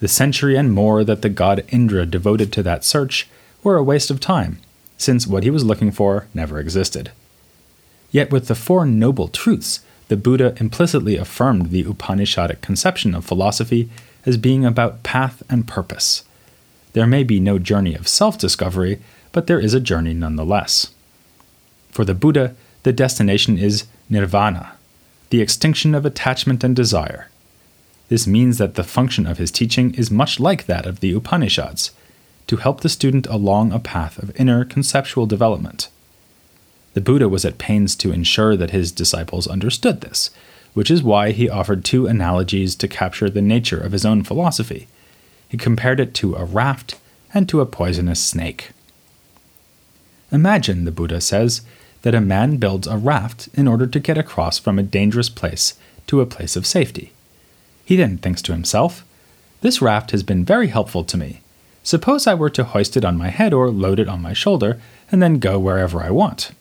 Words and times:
The 0.00 0.08
century 0.08 0.56
and 0.56 0.72
more 0.72 1.04
that 1.04 1.22
the 1.22 1.30
god 1.30 1.64
Indra 1.68 2.04
devoted 2.04 2.52
to 2.52 2.62
that 2.64 2.84
search 2.84 3.28
were 3.62 3.76
a 3.76 3.82
waste 3.82 4.10
of 4.10 4.20
time, 4.20 4.58
since 4.98 5.26
what 5.26 5.42
he 5.42 5.50
was 5.50 5.64
looking 5.64 5.90
for 5.90 6.26
never 6.34 6.60
existed. 6.60 7.10
Yet, 8.10 8.30
with 8.30 8.48
the 8.48 8.54
Four 8.54 8.84
Noble 8.84 9.28
Truths, 9.28 9.80
the 10.08 10.16
Buddha 10.16 10.54
implicitly 10.60 11.16
affirmed 11.16 11.70
the 11.70 11.84
Upanishadic 11.84 12.60
conception 12.60 13.14
of 13.14 13.24
philosophy 13.24 13.88
as 14.24 14.36
being 14.36 14.64
about 14.64 15.02
path 15.02 15.42
and 15.48 15.66
purpose. 15.66 16.24
There 16.92 17.06
may 17.06 17.24
be 17.24 17.40
no 17.40 17.58
journey 17.58 17.94
of 17.94 18.08
self 18.08 18.38
discovery, 18.38 19.00
but 19.32 19.46
there 19.46 19.60
is 19.60 19.74
a 19.74 19.80
journey 19.80 20.14
nonetheless. 20.14 20.92
For 21.96 22.04
the 22.04 22.12
Buddha, 22.12 22.54
the 22.82 22.92
destination 22.92 23.56
is 23.56 23.86
nirvana, 24.10 24.72
the 25.30 25.40
extinction 25.40 25.94
of 25.94 26.04
attachment 26.04 26.62
and 26.62 26.76
desire. 26.76 27.30
This 28.10 28.26
means 28.26 28.58
that 28.58 28.74
the 28.74 28.84
function 28.84 29.26
of 29.26 29.38
his 29.38 29.50
teaching 29.50 29.94
is 29.94 30.10
much 30.10 30.38
like 30.38 30.66
that 30.66 30.84
of 30.84 31.00
the 31.00 31.12
Upanishads 31.12 31.92
to 32.48 32.58
help 32.58 32.82
the 32.82 32.90
student 32.90 33.26
along 33.28 33.72
a 33.72 33.78
path 33.78 34.18
of 34.18 34.38
inner 34.38 34.62
conceptual 34.62 35.24
development. 35.24 35.88
The 36.92 37.00
Buddha 37.00 37.30
was 37.30 37.46
at 37.46 37.56
pains 37.56 37.96
to 37.96 38.12
ensure 38.12 38.58
that 38.58 38.72
his 38.72 38.92
disciples 38.92 39.46
understood 39.46 40.02
this, 40.02 40.28
which 40.74 40.90
is 40.90 41.02
why 41.02 41.30
he 41.30 41.48
offered 41.48 41.82
two 41.82 42.06
analogies 42.06 42.76
to 42.76 42.88
capture 42.88 43.30
the 43.30 43.40
nature 43.40 43.80
of 43.80 43.92
his 43.92 44.04
own 44.04 44.22
philosophy. 44.22 44.86
He 45.48 45.56
compared 45.56 45.98
it 45.98 46.12
to 46.16 46.34
a 46.34 46.44
raft 46.44 46.98
and 47.32 47.48
to 47.48 47.62
a 47.62 47.64
poisonous 47.64 48.22
snake. 48.22 48.72
Imagine, 50.30 50.84
the 50.84 50.92
Buddha 50.92 51.22
says, 51.22 51.62
that 52.06 52.14
a 52.14 52.20
man 52.20 52.56
builds 52.58 52.86
a 52.86 52.96
raft 52.96 53.48
in 53.54 53.66
order 53.66 53.84
to 53.84 53.98
get 53.98 54.16
across 54.16 54.60
from 54.60 54.78
a 54.78 54.82
dangerous 54.84 55.28
place 55.28 55.74
to 56.06 56.20
a 56.20 56.26
place 56.26 56.54
of 56.54 56.64
safety. 56.64 57.10
He 57.84 57.96
then 57.96 58.18
thinks 58.18 58.40
to 58.42 58.52
himself, 58.52 59.04
This 59.60 59.82
raft 59.82 60.12
has 60.12 60.22
been 60.22 60.44
very 60.44 60.68
helpful 60.68 61.02
to 61.02 61.16
me. 61.16 61.40
Suppose 61.82 62.28
I 62.28 62.34
were 62.34 62.50
to 62.50 62.62
hoist 62.62 62.96
it 62.96 63.04
on 63.04 63.18
my 63.18 63.30
head 63.30 63.52
or 63.52 63.72
load 63.72 63.98
it 63.98 64.08
on 64.08 64.22
my 64.22 64.34
shoulder 64.34 64.80
and 65.10 65.20
then 65.20 65.40
go 65.40 65.58
wherever 65.58 66.00
I 66.00 66.10
want. 66.10 66.52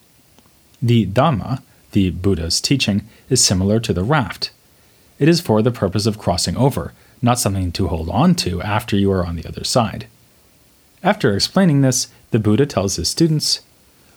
The 0.81 1.05
Dhamma, 1.05 1.61
the 1.91 2.09
Buddha's 2.09 2.59
teaching, 2.59 3.07
is 3.29 3.45
similar 3.45 3.79
to 3.81 3.93
the 3.93 4.03
raft. 4.03 4.49
It 5.19 5.29
is 5.29 5.41
for 5.41 5.61
the 5.61 5.69
purpose 5.69 6.07
of 6.07 6.17
crossing 6.17 6.57
over, 6.57 6.93
not 7.21 7.37
something 7.37 7.71
to 7.73 7.89
hold 7.89 8.09
on 8.09 8.33
to 8.37 8.63
after 8.63 8.95
you 8.95 9.11
are 9.11 9.23
on 9.23 9.35
the 9.35 9.47
other 9.47 9.63
side. 9.63 10.07
After 11.03 11.35
explaining 11.35 11.81
this, 11.81 12.07
the 12.31 12.39
Buddha 12.39 12.65
tells 12.65 12.95
his 12.95 13.09
students 13.09 13.61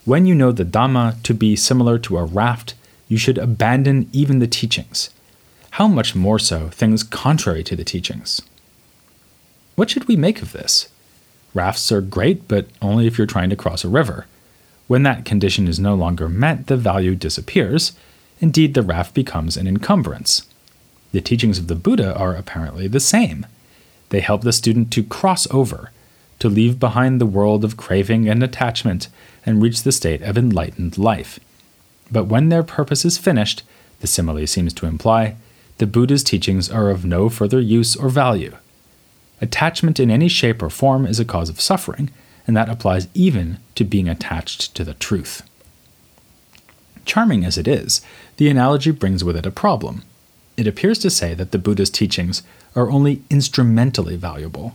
when 0.04 0.26
you 0.26 0.34
know 0.34 0.52
the 0.52 0.64
Dhamma 0.64 1.22
to 1.22 1.34
be 1.34 1.56
similar 1.56 1.98
to 1.98 2.16
a 2.18 2.24
raft, 2.24 2.74
you 3.08 3.18
should 3.18 3.38
abandon 3.38 4.08
even 4.12 4.38
the 4.38 4.46
teachings. 4.46 5.10
How 5.72 5.86
much 5.86 6.14
more 6.14 6.38
so 6.38 6.68
things 6.68 7.02
contrary 7.02 7.62
to 7.64 7.76
the 7.76 7.84
teachings? 7.84 8.42
What 9.76 9.90
should 9.90 10.08
we 10.08 10.16
make 10.16 10.42
of 10.42 10.52
this? 10.52 10.88
Rafts 11.54 11.92
are 11.92 12.00
great, 12.00 12.48
but 12.48 12.66
only 12.82 13.06
if 13.06 13.16
you're 13.16 13.26
trying 13.26 13.50
to 13.50 13.56
cross 13.56 13.84
a 13.84 13.88
river. 13.88 14.26
When 14.86 15.02
that 15.02 15.24
condition 15.24 15.68
is 15.68 15.78
no 15.78 15.94
longer 15.94 16.28
met, 16.28 16.66
the 16.66 16.76
value 16.76 17.14
disappears. 17.14 17.92
Indeed, 18.40 18.74
the 18.74 18.82
raft 18.82 19.14
becomes 19.14 19.56
an 19.56 19.66
encumbrance. 19.66 20.46
The 21.12 21.20
teachings 21.20 21.58
of 21.58 21.68
the 21.68 21.74
Buddha 21.74 22.14
are 22.16 22.34
apparently 22.34 22.88
the 22.88 23.00
same. 23.00 23.46
They 24.10 24.20
help 24.20 24.42
the 24.42 24.52
student 24.52 24.90
to 24.92 25.02
cross 25.02 25.46
over, 25.50 25.90
to 26.38 26.48
leave 26.48 26.78
behind 26.78 27.20
the 27.20 27.26
world 27.26 27.64
of 27.64 27.76
craving 27.76 28.28
and 28.28 28.42
attachment 28.42 29.08
and 29.44 29.62
reach 29.62 29.82
the 29.82 29.92
state 29.92 30.22
of 30.22 30.38
enlightened 30.38 30.98
life. 30.98 31.40
But 32.10 32.24
when 32.24 32.48
their 32.48 32.62
purpose 32.62 33.04
is 33.04 33.18
finished, 33.18 33.62
the 34.00 34.06
simile 34.06 34.46
seems 34.46 34.72
to 34.74 34.86
imply, 34.86 35.36
the 35.78 35.86
Buddha's 35.86 36.24
teachings 36.24 36.70
are 36.70 36.90
of 36.90 37.04
no 37.04 37.28
further 37.28 37.60
use 37.60 37.94
or 37.96 38.08
value. 38.08 38.56
Attachment 39.40 40.00
in 40.00 40.10
any 40.10 40.28
shape 40.28 40.62
or 40.62 40.70
form 40.70 41.06
is 41.06 41.20
a 41.20 41.24
cause 41.24 41.48
of 41.48 41.60
suffering, 41.60 42.10
and 42.46 42.56
that 42.56 42.68
applies 42.68 43.08
even 43.14 43.58
to 43.74 43.84
being 43.84 44.08
attached 44.08 44.74
to 44.74 44.84
the 44.84 44.94
truth. 44.94 45.42
Charming 47.04 47.44
as 47.44 47.56
it 47.56 47.68
is, 47.68 48.00
the 48.36 48.50
analogy 48.50 48.90
brings 48.90 49.22
with 49.22 49.36
it 49.36 49.46
a 49.46 49.50
problem. 49.50 50.02
It 50.56 50.66
appears 50.66 50.98
to 51.00 51.10
say 51.10 51.34
that 51.34 51.52
the 51.52 51.58
Buddha's 51.58 51.90
teachings 51.90 52.42
are 52.74 52.90
only 52.90 53.22
instrumentally 53.30 54.16
valuable. 54.16 54.74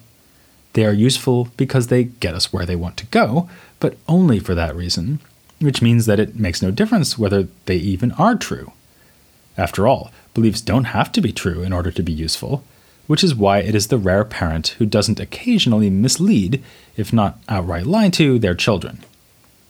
They 0.73 0.85
are 0.85 0.93
useful 0.93 1.49
because 1.55 1.87
they 1.87 2.05
get 2.05 2.35
us 2.35 2.51
where 2.51 2.65
they 2.65 2.75
want 2.75 2.97
to 2.97 3.05
go, 3.07 3.49
but 3.79 3.97
only 4.07 4.39
for 4.39 4.55
that 4.55 4.75
reason, 4.75 5.19
which 5.59 5.81
means 5.81 6.05
that 6.05 6.19
it 6.19 6.35
makes 6.35 6.61
no 6.61 6.71
difference 6.71 7.17
whether 7.17 7.47
they 7.65 7.77
even 7.77 8.11
are 8.13 8.35
true. 8.35 8.71
After 9.57 9.87
all, 9.87 10.11
beliefs 10.33 10.61
don't 10.61 10.85
have 10.85 11.11
to 11.11 11.21
be 11.21 11.31
true 11.31 11.61
in 11.61 11.73
order 11.73 11.91
to 11.91 12.03
be 12.03 12.11
useful, 12.11 12.63
which 13.05 13.23
is 13.23 13.35
why 13.35 13.59
it 13.59 13.75
is 13.75 13.87
the 13.87 13.97
rare 13.97 14.25
parent 14.25 14.69
who 14.79 14.85
doesn't 14.85 15.19
occasionally 15.19 15.89
mislead, 15.89 16.63
if 16.97 17.13
not 17.13 17.39
outright 17.47 17.85
lie 17.85 18.09
to, 18.09 18.39
their 18.39 18.55
children. 18.55 19.03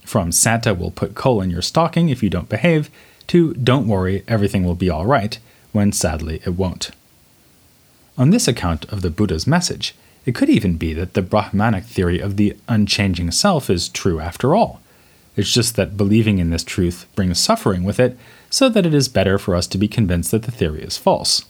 From 0.06 0.31
Santa 0.31 0.74
will 0.74 0.92
put 0.92 1.16
coal 1.16 1.42
in 1.42 1.50
your 1.50 1.62
stocking 1.62 2.09
if 2.09 2.24
you 2.24 2.30
don't 2.30 2.50
behave, 2.50 2.90
to 3.28 3.53
don't 3.56 3.88
worry, 3.88 4.24
everything 4.28 4.63
will 4.63 4.75
be 4.75 4.90
all 4.90 5.06
right, 5.06 5.40
when 5.72 5.92
sadly 5.92 6.42
it 6.46 6.52
won't. 6.52 6.92
On 8.18 8.30
this 8.30 8.47
account 8.47 8.86
of 8.92 9.02
the 9.02 9.09
Buddha's 9.09 9.47
message, 9.47 9.96
it 10.25 10.35
could 10.35 10.50
even 10.50 10.78
be 10.78 10.94
that 10.94 11.13
the 11.13 11.22
Brahmanic 11.22 11.84
theory 11.84 12.19
of 12.19 12.38
the 12.38 12.56
unchanging 12.67 13.31
self 13.31 13.69
is 13.69 13.89
true 13.89 14.19
after 14.19 14.56
all. 14.56 14.81
It's 15.35 15.51
just 15.51 15.75
that 15.75 15.97
believing 15.97 16.38
in 16.39 16.50
this 16.50 16.63
truth 16.63 17.07
brings 17.16 17.39
suffering 17.39 17.84
with 17.84 18.00
it, 18.00 18.17
so 18.50 18.69
that 18.69 18.85
it 18.85 18.94
is 18.94 19.09
better 19.09 19.39
for 19.39 19.56
us 19.56 19.66
to 19.67 19.78
be 19.78 19.88
convinced 19.88 20.31
that 20.31 20.44
the 20.44 20.51
theory 20.51 20.83
is 20.83 20.97
false. 20.97 21.45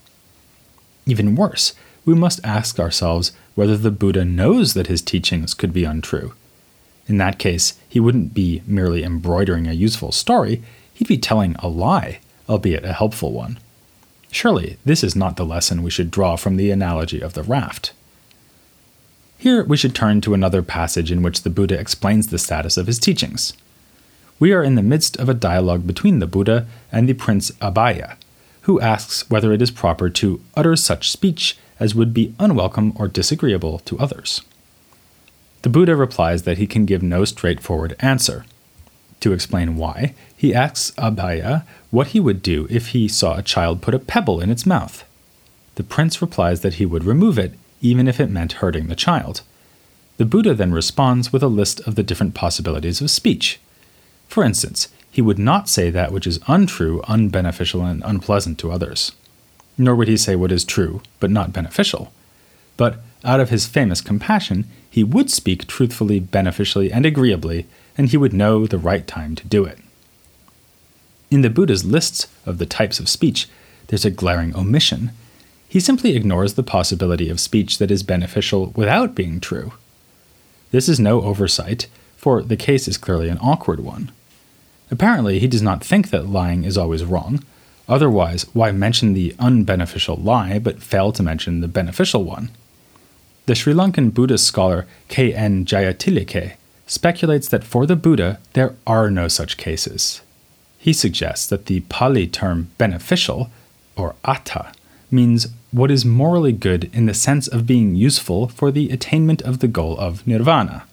Even 1.05 1.35
worse, 1.35 1.73
we 2.05 2.15
must 2.15 2.43
ask 2.45 2.79
ourselves 2.79 3.33
whether 3.55 3.77
the 3.77 3.91
Buddha 3.91 4.23
knows 4.25 4.73
that 4.73 4.87
his 4.87 5.01
teachings 5.01 5.53
could 5.53 5.73
be 5.73 5.83
untrue. 5.83 6.33
In 7.07 7.17
that 7.17 7.39
case, 7.39 7.77
he 7.89 7.99
wouldn't 7.99 8.33
be 8.33 8.61
merely 8.65 9.03
embroidering 9.03 9.67
a 9.67 9.73
useful 9.73 10.11
story, 10.11 10.63
he'd 10.93 11.07
be 11.07 11.17
telling 11.17 11.55
a 11.59 11.67
lie, 11.67 12.19
albeit 12.47 12.85
a 12.85 12.93
helpful 12.93 13.33
one. 13.33 13.59
Surely, 14.31 14.77
this 14.85 15.03
is 15.03 15.15
not 15.15 15.35
the 15.35 15.45
lesson 15.45 15.83
we 15.83 15.91
should 15.91 16.09
draw 16.09 16.37
from 16.37 16.55
the 16.55 16.71
analogy 16.71 17.21
of 17.21 17.33
the 17.33 17.43
raft. 17.43 17.91
Here 19.43 19.61
we 19.61 19.75
should 19.75 19.93
turn 19.93 20.21
to 20.21 20.33
another 20.33 20.63
passage 20.63 21.11
in 21.11 21.21
which 21.21 21.41
the 21.41 21.49
Buddha 21.49 21.77
explains 21.77 22.27
the 22.27 22.39
status 22.39 22.77
of 22.77 22.87
his 22.87 22.97
teachings. 22.97 23.51
We 24.39 24.53
are 24.53 24.63
in 24.63 24.75
the 24.75 24.81
midst 24.81 25.17
of 25.17 25.27
a 25.27 25.33
dialogue 25.33 25.85
between 25.85 26.19
the 26.19 26.27
Buddha 26.27 26.65
and 26.93 27.09
the 27.09 27.13
prince 27.13 27.51
Abhaya, 27.59 28.15
who 28.61 28.79
asks 28.79 29.29
whether 29.29 29.51
it 29.51 29.61
is 29.61 29.69
proper 29.69 30.09
to 30.11 30.39
utter 30.55 30.77
such 30.77 31.11
speech 31.11 31.57
as 31.77 31.93
would 31.93 32.13
be 32.13 32.33
unwelcome 32.39 32.93
or 32.95 33.09
disagreeable 33.09 33.79
to 33.79 33.99
others. 33.99 34.43
The 35.63 35.69
Buddha 35.69 35.97
replies 35.97 36.43
that 36.43 36.57
he 36.57 36.65
can 36.65 36.85
give 36.85 37.03
no 37.03 37.25
straightforward 37.25 37.97
answer. 37.99 38.45
To 39.19 39.33
explain 39.33 39.75
why, 39.75 40.15
he 40.37 40.55
asks 40.55 40.91
Abhaya 40.91 41.65
what 41.91 42.07
he 42.07 42.21
would 42.21 42.41
do 42.41 42.65
if 42.69 42.87
he 42.87 43.09
saw 43.09 43.35
a 43.35 43.43
child 43.43 43.81
put 43.81 43.93
a 43.93 43.99
pebble 43.99 44.39
in 44.39 44.49
its 44.49 44.65
mouth. 44.65 45.03
The 45.75 45.83
prince 45.83 46.21
replies 46.21 46.61
that 46.61 46.75
he 46.75 46.85
would 46.85 47.03
remove 47.03 47.37
it 47.37 47.55
even 47.83 48.07
if 48.07 48.19
it 48.19 48.31
meant 48.31 48.53
hurting 48.53 48.87
the 48.87 48.95
child. 48.95 49.41
The 50.17 50.25
Buddha 50.25 50.55
then 50.55 50.71
responds 50.71 51.31
with 51.31 51.43
a 51.43 51.47
list 51.47 51.79
of 51.81 51.93
the 51.93 52.03
different 52.03 52.33
possibilities 52.33 53.01
of 53.01 53.11
speech. 53.11 53.59
For 54.27 54.43
instance, 54.43 54.87
he 55.11 55.21
would 55.21 55.37
not 55.37 55.69
say 55.69 55.91
that 55.91 56.11
which 56.11 56.25
is 56.25 56.39
untrue, 56.47 57.01
unbeneficial, 57.03 57.87
and 57.87 58.01
unpleasant 58.03 58.57
to 58.59 58.71
others. 58.71 59.11
Nor 59.77 59.95
would 59.95 60.07
he 60.07 60.17
say 60.17 60.35
what 60.35 60.51
is 60.51 60.65
true, 60.65 61.01
but 61.19 61.29
not 61.29 61.53
beneficial. 61.53 62.11
But 62.77 63.01
out 63.23 63.39
of 63.39 63.49
his 63.49 63.67
famous 63.67 64.01
compassion, 64.01 64.65
he 64.89 65.03
would 65.03 65.29
speak 65.29 65.67
truthfully, 65.67 66.19
beneficially, 66.19 66.91
and 66.91 67.05
agreeably, 67.05 67.67
and 67.97 68.09
he 68.09 68.17
would 68.17 68.33
know 68.33 68.65
the 68.65 68.77
right 68.77 69.05
time 69.05 69.35
to 69.35 69.47
do 69.47 69.65
it. 69.65 69.77
In 71.29 71.41
the 71.41 71.49
Buddha's 71.49 71.83
lists 71.83 72.27
of 72.45 72.59
the 72.59 72.65
types 72.65 72.99
of 72.99 73.09
speech, 73.09 73.47
there's 73.87 74.05
a 74.05 74.11
glaring 74.11 74.55
omission, 74.55 75.11
he 75.73 75.79
simply 75.79 76.15
ignores 76.15 76.53
the 76.53 76.61
possibility 76.61 77.29
of 77.29 77.39
speech 77.39 77.79
that 77.79 77.89
is 77.89 78.03
beneficial 78.03 78.67
without 78.75 79.15
being 79.15 79.39
true. 79.39 79.73
This 80.69 80.87
is 80.87 80.99
no 80.99 81.23
oversight, 81.23 81.87
for 82.15 82.43
the 82.43 82.55
case 82.55 82.87
is 82.87 82.95
clearly 82.95 83.27
an 83.27 83.39
awkward 83.41 83.79
one. 83.79 84.11
Apparently, 84.91 85.39
he 85.39 85.47
does 85.47 85.63
not 85.63 85.83
think 85.83 86.11
that 86.11 86.29
lying 86.29 86.63
is 86.63 86.77
always 86.77 87.03
wrong. 87.03 87.43
Otherwise, 87.89 88.45
why 88.53 88.71
mention 88.71 89.13
the 89.13 89.31
unbeneficial 89.39 90.23
lie 90.23 90.59
but 90.59 90.83
fail 90.83 91.11
to 91.11 91.23
mention 91.23 91.61
the 91.61 91.67
beneficial 91.67 92.23
one? 92.23 92.51
The 93.47 93.55
Sri 93.55 93.73
Lankan 93.73 94.13
Buddhist 94.13 94.45
scholar 94.45 94.85
K. 95.07 95.33
N. 95.33 95.65
Jayatilleke 95.65 96.53
speculates 96.85 97.47
that 97.47 97.63
for 97.63 97.87
the 97.87 97.95
Buddha, 97.95 98.39
there 98.53 98.75
are 98.85 99.09
no 99.09 99.27
such 99.27 99.57
cases. 99.57 100.21
He 100.77 100.93
suggests 100.93 101.47
that 101.47 101.65
the 101.65 101.79
Pali 101.89 102.27
term 102.27 102.69
beneficial, 102.77 103.49
or 103.95 104.13
attha, 104.23 104.71
means 105.13 105.47
what 105.71 105.91
is 105.91 106.03
morally 106.03 106.51
good 106.51 106.89
in 106.93 107.05
the 107.05 107.13
sense 107.13 107.47
of 107.47 107.65
being 107.67 107.95
useful 107.95 108.47
for 108.47 108.71
the 108.71 108.89
attainment 108.89 109.41
of 109.43 109.59
the 109.59 109.67
goal 109.67 109.97
of 109.97 110.25
nirvana. 110.27 110.83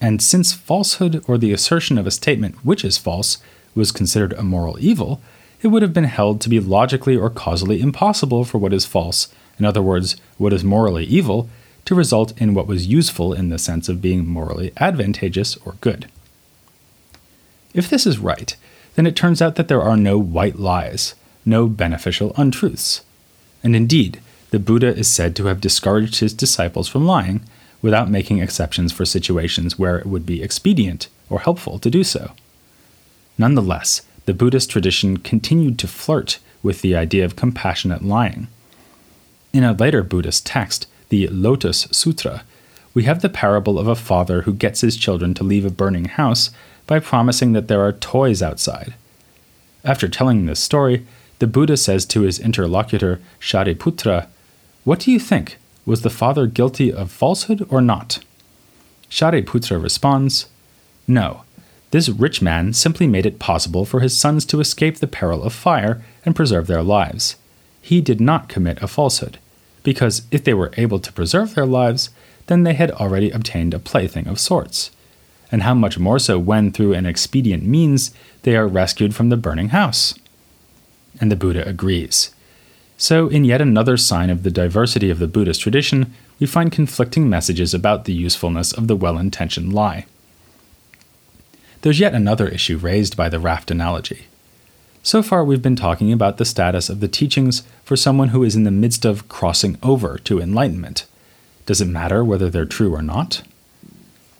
And 0.00 0.20
since 0.20 0.52
falsehood 0.52 1.22
or 1.28 1.38
the 1.38 1.52
assertion 1.52 1.96
of 1.98 2.06
a 2.06 2.10
statement 2.10 2.56
which 2.64 2.84
is 2.84 2.98
false 2.98 3.38
was 3.74 3.92
considered 3.92 4.32
a 4.32 4.42
moral 4.42 4.76
evil, 4.80 5.20
it 5.62 5.68
would 5.68 5.82
have 5.82 5.94
been 5.94 6.04
held 6.04 6.40
to 6.40 6.48
be 6.48 6.60
logically 6.60 7.16
or 7.16 7.30
causally 7.30 7.80
impossible 7.80 8.44
for 8.44 8.58
what 8.58 8.72
is 8.72 8.84
false, 8.84 9.28
in 9.58 9.64
other 9.64 9.80
words, 9.82 10.16
what 10.36 10.52
is 10.52 10.64
morally 10.64 11.04
evil, 11.04 11.48
to 11.84 11.94
result 11.94 12.38
in 12.40 12.54
what 12.54 12.66
was 12.66 12.86
useful 12.86 13.32
in 13.32 13.48
the 13.48 13.58
sense 13.58 13.88
of 13.88 14.02
being 14.02 14.26
morally 14.26 14.72
advantageous 14.78 15.56
or 15.58 15.76
good. 15.80 16.06
If 17.72 17.88
this 17.88 18.06
is 18.06 18.18
right, 18.18 18.54
then 18.94 19.06
it 19.06 19.16
turns 19.16 19.42
out 19.42 19.56
that 19.56 19.68
there 19.68 19.82
are 19.82 19.96
no 19.96 20.18
white 20.18 20.58
lies, 20.58 21.14
no 21.44 21.66
beneficial 21.66 22.32
untruths. 22.36 23.02
And 23.64 23.74
indeed, 23.74 24.20
the 24.50 24.60
Buddha 24.60 24.94
is 24.94 25.08
said 25.08 25.34
to 25.34 25.46
have 25.46 25.60
discouraged 25.60 26.20
his 26.20 26.34
disciples 26.34 26.86
from 26.86 27.06
lying 27.06 27.40
without 27.82 28.10
making 28.10 28.38
exceptions 28.38 28.92
for 28.92 29.04
situations 29.04 29.78
where 29.78 29.98
it 29.98 30.06
would 30.06 30.24
be 30.24 30.42
expedient 30.42 31.08
or 31.28 31.40
helpful 31.40 31.78
to 31.80 31.90
do 31.90 32.04
so. 32.04 32.32
Nonetheless, 33.36 34.02
the 34.26 34.34
Buddhist 34.34 34.70
tradition 34.70 35.16
continued 35.16 35.78
to 35.80 35.88
flirt 35.88 36.38
with 36.62 36.82
the 36.82 36.94
idea 36.94 37.24
of 37.24 37.36
compassionate 37.36 38.02
lying. 38.02 38.48
In 39.52 39.64
a 39.64 39.72
later 39.72 40.02
Buddhist 40.02 40.46
text, 40.46 40.86
the 41.08 41.26
Lotus 41.28 41.88
Sutra, 41.90 42.44
we 42.94 43.04
have 43.04 43.22
the 43.22 43.28
parable 43.28 43.78
of 43.78 43.88
a 43.88 43.96
father 43.96 44.42
who 44.42 44.52
gets 44.54 44.82
his 44.82 44.96
children 44.96 45.34
to 45.34 45.44
leave 45.44 45.64
a 45.64 45.70
burning 45.70 46.06
house 46.06 46.50
by 46.86 47.00
promising 47.00 47.52
that 47.52 47.68
there 47.68 47.82
are 47.82 47.92
toys 47.92 48.42
outside. 48.42 48.94
After 49.84 50.08
telling 50.08 50.46
this 50.46 50.60
story, 50.60 51.04
the 51.44 51.48
Buddha 51.48 51.76
says 51.76 52.06
to 52.06 52.22
his 52.22 52.40
interlocutor, 52.40 53.20
Shariputra, 53.38 54.28
What 54.84 55.00
do 55.00 55.12
you 55.12 55.20
think? 55.20 55.58
Was 55.84 56.00
the 56.00 56.08
father 56.08 56.46
guilty 56.46 56.90
of 56.90 57.10
falsehood 57.10 57.66
or 57.68 57.82
not? 57.82 58.20
Shariputra 59.10 59.82
responds, 59.82 60.46
No. 61.06 61.42
This 61.90 62.08
rich 62.08 62.40
man 62.40 62.72
simply 62.72 63.06
made 63.06 63.26
it 63.26 63.38
possible 63.38 63.84
for 63.84 64.00
his 64.00 64.16
sons 64.16 64.46
to 64.46 64.60
escape 64.60 64.96
the 64.96 65.06
peril 65.06 65.42
of 65.42 65.52
fire 65.52 66.02
and 66.24 66.34
preserve 66.34 66.66
their 66.66 66.82
lives. 66.82 67.36
He 67.82 68.00
did 68.00 68.22
not 68.22 68.48
commit 68.48 68.80
a 68.80 68.88
falsehood 68.88 69.36
because 69.82 70.22
if 70.30 70.44
they 70.44 70.54
were 70.54 70.72
able 70.78 70.98
to 70.98 71.12
preserve 71.12 71.54
their 71.54 71.66
lives, 71.66 72.08
then 72.46 72.62
they 72.62 72.72
had 72.72 72.90
already 72.92 73.30
obtained 73.30 73.74
a 73.74 73.78
plaything 73.78 74.26
of 74.28 74.40
sorts. 74.40 74.92
And 75.52 75.62
how 75.62 75.74
much 75.74 75.98
more 75.98 76.18
so 76.18 76.38
when, 76.38 76.72
through 76.72 76.94
an 76.94 77.04
expedient 77.04 77.64
means, 77.64 78.12
they 78.44 78.56
are 78.56 78.66
rescued 78.66 79.14
from 79.14 79.28
the 79.28 79.36
burning 79.36 79.68
house? 79.68 80.14
And 81.20 81.30
the 81.30 81.36
Buddha 81.36 81.66
agrees. 81.68 82.34
So, 82.96 83.28
in 83.28 83.44
yet 83.44 83.60
another 83.60 83.96
sign 83.96 84.30
of 84.30 84.42
the 84.42 84.50
diversity 84.50 85.10
of 85.10 85.18
the 85.18 85.26
Buddhist 85.26 85.60
tradition, 85.60 86.14
we 86.38 86.46
find 86.46 86.70
conflicting 86.70 87.28
messages 87.28 87.74
about 87.74 88.04
the 88.04 88.12
usefulness 88.12 88.72
of 88.72 88.88
the 88.88 88.96
well 88.96 89.18
intentioned 89.18 89.72
lie. 89.72 90.06
There's 91.82 92.00
yet 92.00 92.14
another 92.14 92.48
issue 92.48 92.78
raised 92.78 93.16
by 93.16 93.28
the 93.28 93.38
raft 93.38 93.70
analogy. 93.70 94.26
So 95.02 95.22
far, 95.22 95.44
we've 95.44 95.60
been 95.60 95.76
talking 95.76 96.12
about 96.12 96.38
the 96.38 96.46
status 96.46 96.88
of 96.88 97.00
the 97.00 97.08
teachings 97.08 97.62
for 97.84 97.94
someone 97.94 98.28
who 98.28 98.42
is 98.42 98.56
in 98.56 98.64
the 98.64 98.70
midst 98.70 99.04
of 99.04 99.28
crossing 99.28 99.76
over 99.82 100.16
to 100.24 100.40
enlightenment. 100.40 101.04
Does 101.66 101.82
it 101.82 101.88
matter 101.88 102.24
whether 102.24 102.48
they're 102.48 102.64
true 102.64 102.94
or 102.94 103.02
not? 103.02 103.42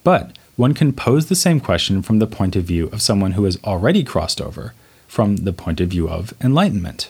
But 0.05 0.39
one 0.57 0.73
can 0.73 0.95
pose 0.95 1.27
the 1.27 1.35
same 1.35 1.61
question 1.61 2.01
from 2.01 2.19
the 2.19 2.27
point 2.27 2.57
of 2.57 2.65
view 2.65 2.87
of 2.93 3.03
someone 3.03 3.33
who 3.33 3.45
has 3.45 3.59
already 3.63 4.05
crossed 4.05 4.41
over, 4.41 4.73
from 5.15 5.37
the 5.37 5.53
point 5.53 5.81
of 5.81 5.89
view 5.91 6.09
of 6.09 6.35
enlightenment. 6.41 7.09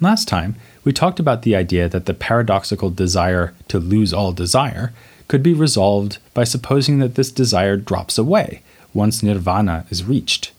Last 0.00 0.26
time, 0.26 0.56
we 0.82 0.94
talked 0.94 1.20
about 1.20 1.42
the 1.42 1.54
idea 1.54 1.86
that 1.86 2.06
the 2.06 2.14
paradoxical 2.14 2.88
desire 2.88 3.52
to 3.68 3.78
lose 3.78 4.14
all 4.14 4.32
desire 4.32 4.94
could 5.28 5.42
be 5.42 5.52
resolved 5.52 6.16
by 6.32 6.44
supposing 6.44 7.00
that 7.00 7.14
this 7.14 7.30
desire 7.30 7.76
drops 7.76 8.16
away 8.16 8.62
once 8.94 9.22
nirvana 9.22 9.84
is 9.90 10.04
reached. 10.04 10.52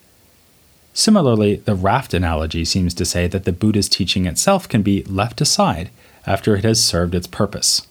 Similarly, 0.94 1.56
the 1.56 1.74
raft 1.74 2.14
analogy 2.14 2.66
seems 2.66 2.94
to 2.94 3.04
say 3.04 3.26
that 3.28 3.46
the 3.46 3.52
Buddha's 3.52 3.90
teaching 3.90 4.28
itself 4.28 4.70
can 4.70 4.84
be 4.84 5.04
left 5.06 5.42
aside 5.42 5.90
after 6.28 6.56
it 6.56 6.64
has 6.64 6.84
served 6.84 7.16
its 7.16 7.26
purpose. 7.26 7.88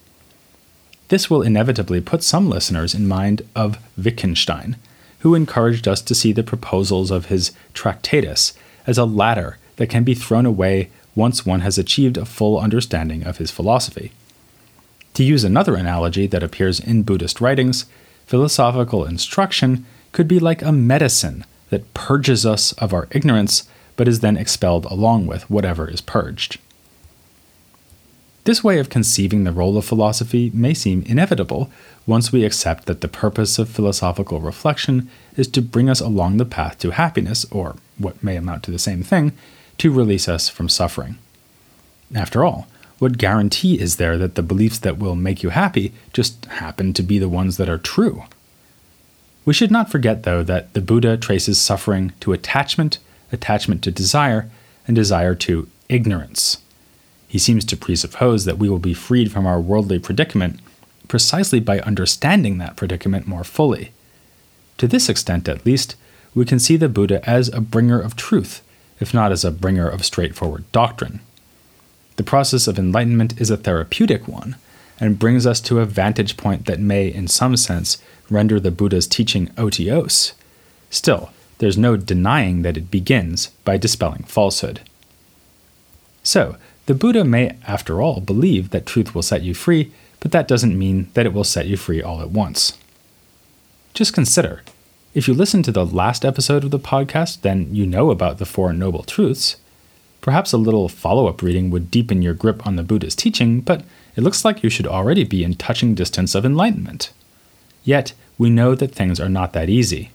This 1.09 1.29
will 1.29 1.43
inevitably 1.43 2.00
put 2.00 2.23
some 2.23 2.49
listeners 2.49 2.94
in 2.94 3.09
mind 3.09 3.43
of 3.56 3.79
Wittgenstein, 3.99 4.76
who 5.22 5.34
encouraged 5.34 5.86
us 5.86 6.02
to 6.02 6.14
see 6.14 6.32
the 6.32 6.42
proposals 6.42 7.10
of 7.10 7.26
his 7.26 7.52
Tractatus 7.74 8.52
as 8.86 8.98
a 8.98 9.04
ladder 9.04 9.56
that 9.76 9.88
can 9.88 10.02
be 10.02 10.14
thrown 10.14 10.44
away 10.44 10.90
once 11.14 11.46
one 11.46 11.60
has 11.60 11.78
achieved 11.78 12.16
a 12.16 12.24
full 12.24 12.58
understanding 12.58 13.24
of 13.24 13.38
his 13.38 13.50
philosophy. 13.50 14.10
To 15.14 15.22
use 15.22 15.44
another 15.44 15.76
analogy 15.76 16.26
that 16.26 16.42
appears 16.42 16.80
in 16.80 17.04
Buddhist 17.04 17.40
writings, 17.40 17.86
philosophical 18.26 19.04
instruction 19.04 19.86
could 20.10 20.26
be 20.26 20.40
like 20.40 20.62
a 20.62 20.72
medicine 20.72 21.44
that 21.70 21.94
purges 21.94 22.44
us 22.44 22.72
of 22.75 22.92
our 22.92 23.06
ignorance, 23.12 23.68
but 23.94 24.08
is 24.08 24.20
then 24.20 24.36
expelled 24.36 24.86
along 24.86 25.26
with 25.26 25.48
whatever 25.48 25.88
is 25.88 26.00
purged. 26.00 26.58
This 28.44 28.64
way 28.64 28.80
of 28.80 28.90
conceiving 28.90 29.44
the 29.44 29.52
role 29.52 29.78
of 29.78 29.84
philosophy 29.84 30.50
may 30.52 30.74
seem 30.74 31.02
inevitable 31.02 31.70
once 32.06 32.32
we 32.32 32.44
accept 32.44 32.86
that 32.86 33.00
the 33.00 33.06
purpose 33.06 33.56
of 33.58 33.68
philosophical 33.68 34.40
reflection 34.40 35.08
is 35.36 35.46
to 35.48 35.62
bring 35.62 35.88
us 35.88 36.00
along 36.00 36.36
the 36.36 36.44
path 36.44 36.78
to 36.80 36.90
happiness, 36.90 37.46
or 37.52 37.76
what 37.99 38.22
may 38.22 38.34
amount 38.34 38.64
to 38.64 38.72
the 38.72 38.80
same 38.80 39.04
thing, 39.04 39.30
to 39.78 39.92
release 39.92 40.28
us 40.28 40.49
from 40.49 40.68
suffering. 40.68 41.18
After 42.14 42.44
all, 42.44 42.66
what 42.99 43.16
guarantee 43.16 43.80
is 43.80 43.96
there 43.96 44.18
that 44.18 44.34
the 44.34 44.42
beliefs 44.42 44.80
that 44.80 44.99
will 44.99 45.14
make 45.14 45.44
you 45.44 45.50
happy 45.50 45.92
just 46.12 46.44
happen 46.46 46.92
to 46.94 47.02
be 47.02 47.20
the 47.20 47.28
ones 47.28 47.58
that 47.58 47.68
are 47.68 47.78
true? 47.78 48.25
We 49.44 49.54
should 49.54 49.70
not 49.70 49.90
forget, 49.90 50.25
though, 50.25 50.42
that 50.42 50.75
the 50.75 50.80
Buddha 50.80 51.16
traces 51.16 51.61
suffering 51.61 52.12
to 52.20 52.32
attachment, 52.32 52.99
attachment 53.30 53.82
to 53.82 53.92
desire, 53.92 54.50
and 54.87 54.96
desire 54.96 55.34
to 55.37 55.68
ignorance. 55.88 56.62
He 57.32 57.38
seems 57.38 57.64
to 57.64 57.78
presuppose 57.78 58.44
that 58.44 58.58
we 58.58 58.68
will 58.68 58.78
be 58.78 58.92
freed 58.92 59.32
from 59.32 59.46
our 59.46 59.58
worldly 59.58 59.98
predicament 59.98 60.60
precisely 61.08 61.60
by 61.60 61.80
understanding 61.80 62.58
that 62.58 62.76
predicament 62.76 63.26
more 63.26 63.42
fully. 63.42 63.92
To 64.76 64.86
this 64.86 65.08
extent, 65.08 65.48
at 65.48 65.64
least, 65.64 65.96
we 66.34 66.44
can 66.44 66.58
see 66.58 66.76
the 66.76 66.90
Buddha 66.90 67.26
as 67.26 67.48
a 67.48 67.62
bringer 67.62 67.98
of 67.98 68.16
truth, 68.16 68.60
if 69.00 69.14
not 69.14 69.32
as 69.32 69.46
a 69.46 69.50
bringer 69.50 69.88
of 69.88 70.04
straightforward 70.04 70.70
doctrine. 70.72 71.20
The 72.16 72.22
process 72.22 72.66
of 72.66 72.78
enlightenment 72.78 73.40
is 73.40 73.48
a 73.48 73.56
therapeutic 73.56 74.28
one, 74.28 74.56
and 75.00 75.18
brings 75.18 75.46
us 75.46 75.62
to 75.62 75.80
a 75.80 75.86
vantage 75.86 76.36
point 76.36 76.66
that 76.66 76.80
may, 76.80 77.08
in 77.08 77.28
some 77.28 77.56
sense, 77.56 77.96
render 78.28 78.60
the 78.60 78.70
Buddha's 78.70 79.06
teaching 79.06 79.46
otiose. 79.56 80.34
Still, 80.90 81.30
there's 81.60 81.78
no 81.78 81.96
denying 81.96 82.60
that 82.60 82.76
it 82.76 82.90
begins 82.90 83.46
by 83.64 83.78
dispelling 83.78 84.24
falsehood. 84.24 84.80
So, 86.22 86.56
the 86.86 86.94
Buddha 86.94 87.24
may, 87.24 87.56
after 87.66 88.00
all, 88.00 88.20
believe 88.20 88.70
that 88.70 88.86
truth 88.86 89.14
will 89.14 89.22
set 89.22 89.42
you 89.42 89.54
free, 89.54 89.92
but 90.20 90.32
that 90.32 90.48
doesn't 90.48 90.78
mean 90.78 91.10
that 91.14 91.26
it 91.26 91.32
will 91.32 91.44
set 91.44 91.66
you 91.66 91.76
free 91.76 92.02
all 92.02 92.20
at 92.20 92.30
once. 92.30 92.76
Just 93.94 94.14
consider 94.14 94.62
if 95.14 95.28
you 95.28 95.34
listen 95.34 95.62
to 95.64 95.72
the 95.72 95.84
last 95.84 96.24
episode 96.24 96.64
of 96.64 96.70
the 96.70 96.78
podcast, 96.78 97.42
then 97.42 97.74
you 97.74 97.86
know 97.86 98.10
about 98.10 98.38
the 98.38 98.46
Four 98.46 98.72
Noble 98.72 99.02
Truths. 99.02 99.56
Perhaps 100.22 100.52
a 100.52 100.56
little 100.56 100.88
follow 100.88 101.26
up 101.26 101.42
reading 101.42 101.70
would 101.70 101.90
deepen 101.90 102.22
your 102.22 102.32
grip 102.32 102.66
on 102.66 102.76
the 102.76 102.82
Buddha's 102.82 103.14
teaching, 103.14 103.60
but 103.60 103.84
it 104.16 104.22
looks 104.22 104.42
like 104.42 104.62
you 104.62 104.70
should 104.70 104.86
already 104.86 105.24
be 105.24 105.44
in 105.44 105.54
touching 105.54 105.94
distance 105.94 106.34
of 106.34 106.46
enlightenment. 106.46 107.12
Yet, 107.84 108.14
we 108.38 108.48
know 108.48 108.74
that 108.74 108.94
things 108.94 109.20
are 109.20 109.28
not 109.28 109.52
that 109.52 109.68
easy. 109.68 110.12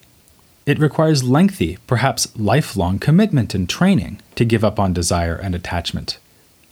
It 0.65 0.79
requires 0.79 1.23
lengthy, 1.23 1.77
perhaps 1.85 2.35
lifelong 2.35 2.97
commitment 2.97 3.53
and 3.53 3.69
training 3.69 4.19
to 4.35 4.45
give 4.45 4.63
up 4.63 4.79
on 4.79 4.93
desire 4.93 5.35
and 5.35 5.53
attachment. 5.53 6.17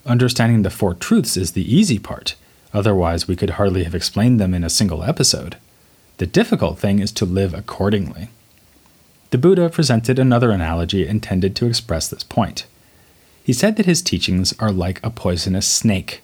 Understanding 0.05 0.61
the 0.61 0.69
Four 0.69 0.93
Truths 0.93 1.35
is 1.35 1.53
the 1.53 1.73
easy 1.73 1.99
part, 1.99 2.35
otherwise, 2.73 3.27
we 3.27 3.35
could 3.35 3.51
hardly 3.51 3.83
have 3.83 3.95
explained 3.95 4.39
them 4.39 4.53
in 4.53 4.63
a 4.63 4.69
single 4.69 5.03
episode. 5.03 5.57
The 6.17 6.27
difficult 6.27 6.77
thing 6.77 6.99
is 6.99 7.11
to 7.13 7.25
live 7.25 7.53
accordingly. 7.53 8.29
The 9.31 9.37
Buddha 9.37 9.69
presented 9.69 10.19
another 10.19 10.51
analogy 10.51 11.07
intended 11.07 11.55
to 11.55 11.65
express 11.65 12.07
this 12.07 12.23
point. 12.23 12.65
He 13.43 13.53
said 13.53 13.75
that 13.75 13.85
his 13.85 14.01
teachings 14.01 14.53
are 14.59 14.71
like 14.71 15.03
a 15.03 15.09
poisonous 15.09 15.67
snake 15.67 16.21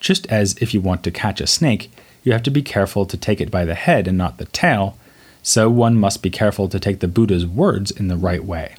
just 0.00 0.26
as 0.28 0.56
if 0.60 0.74
you 0.74 0.80
want 0.80 1.04
to 1.04 1.10
catch 1.10 1.40
a 1.40 1.46
snake, 1.46 1.92
you 2.24 2.32
have 2.32 2.42
to 2.42 2.50
be 2.50 2.62
careful 2.62 3.06
to 3.06 3.16
take 3.16 3.40
it 3.40 3.50
by 3.50 3.64
the 3.64 3.74
head 3.74 4.08
and 4.08 4.18
not 4.18 4.38
the 4.38 4.46
tail, 4.46 4.96
so 5.42 5.70
one 5.70 5.96
must 5.96 6.22
be 6.22 6.30
careful 6.30 6.68
to 6.68 6.80
take 6.80 7.00
the 7.00 7.08
Buddha's 7.08 7.46
words 7.46 7.90
in 7.90 8.08
the 8.08 8.16
right 8.16 8.44
way. 8.44 8.74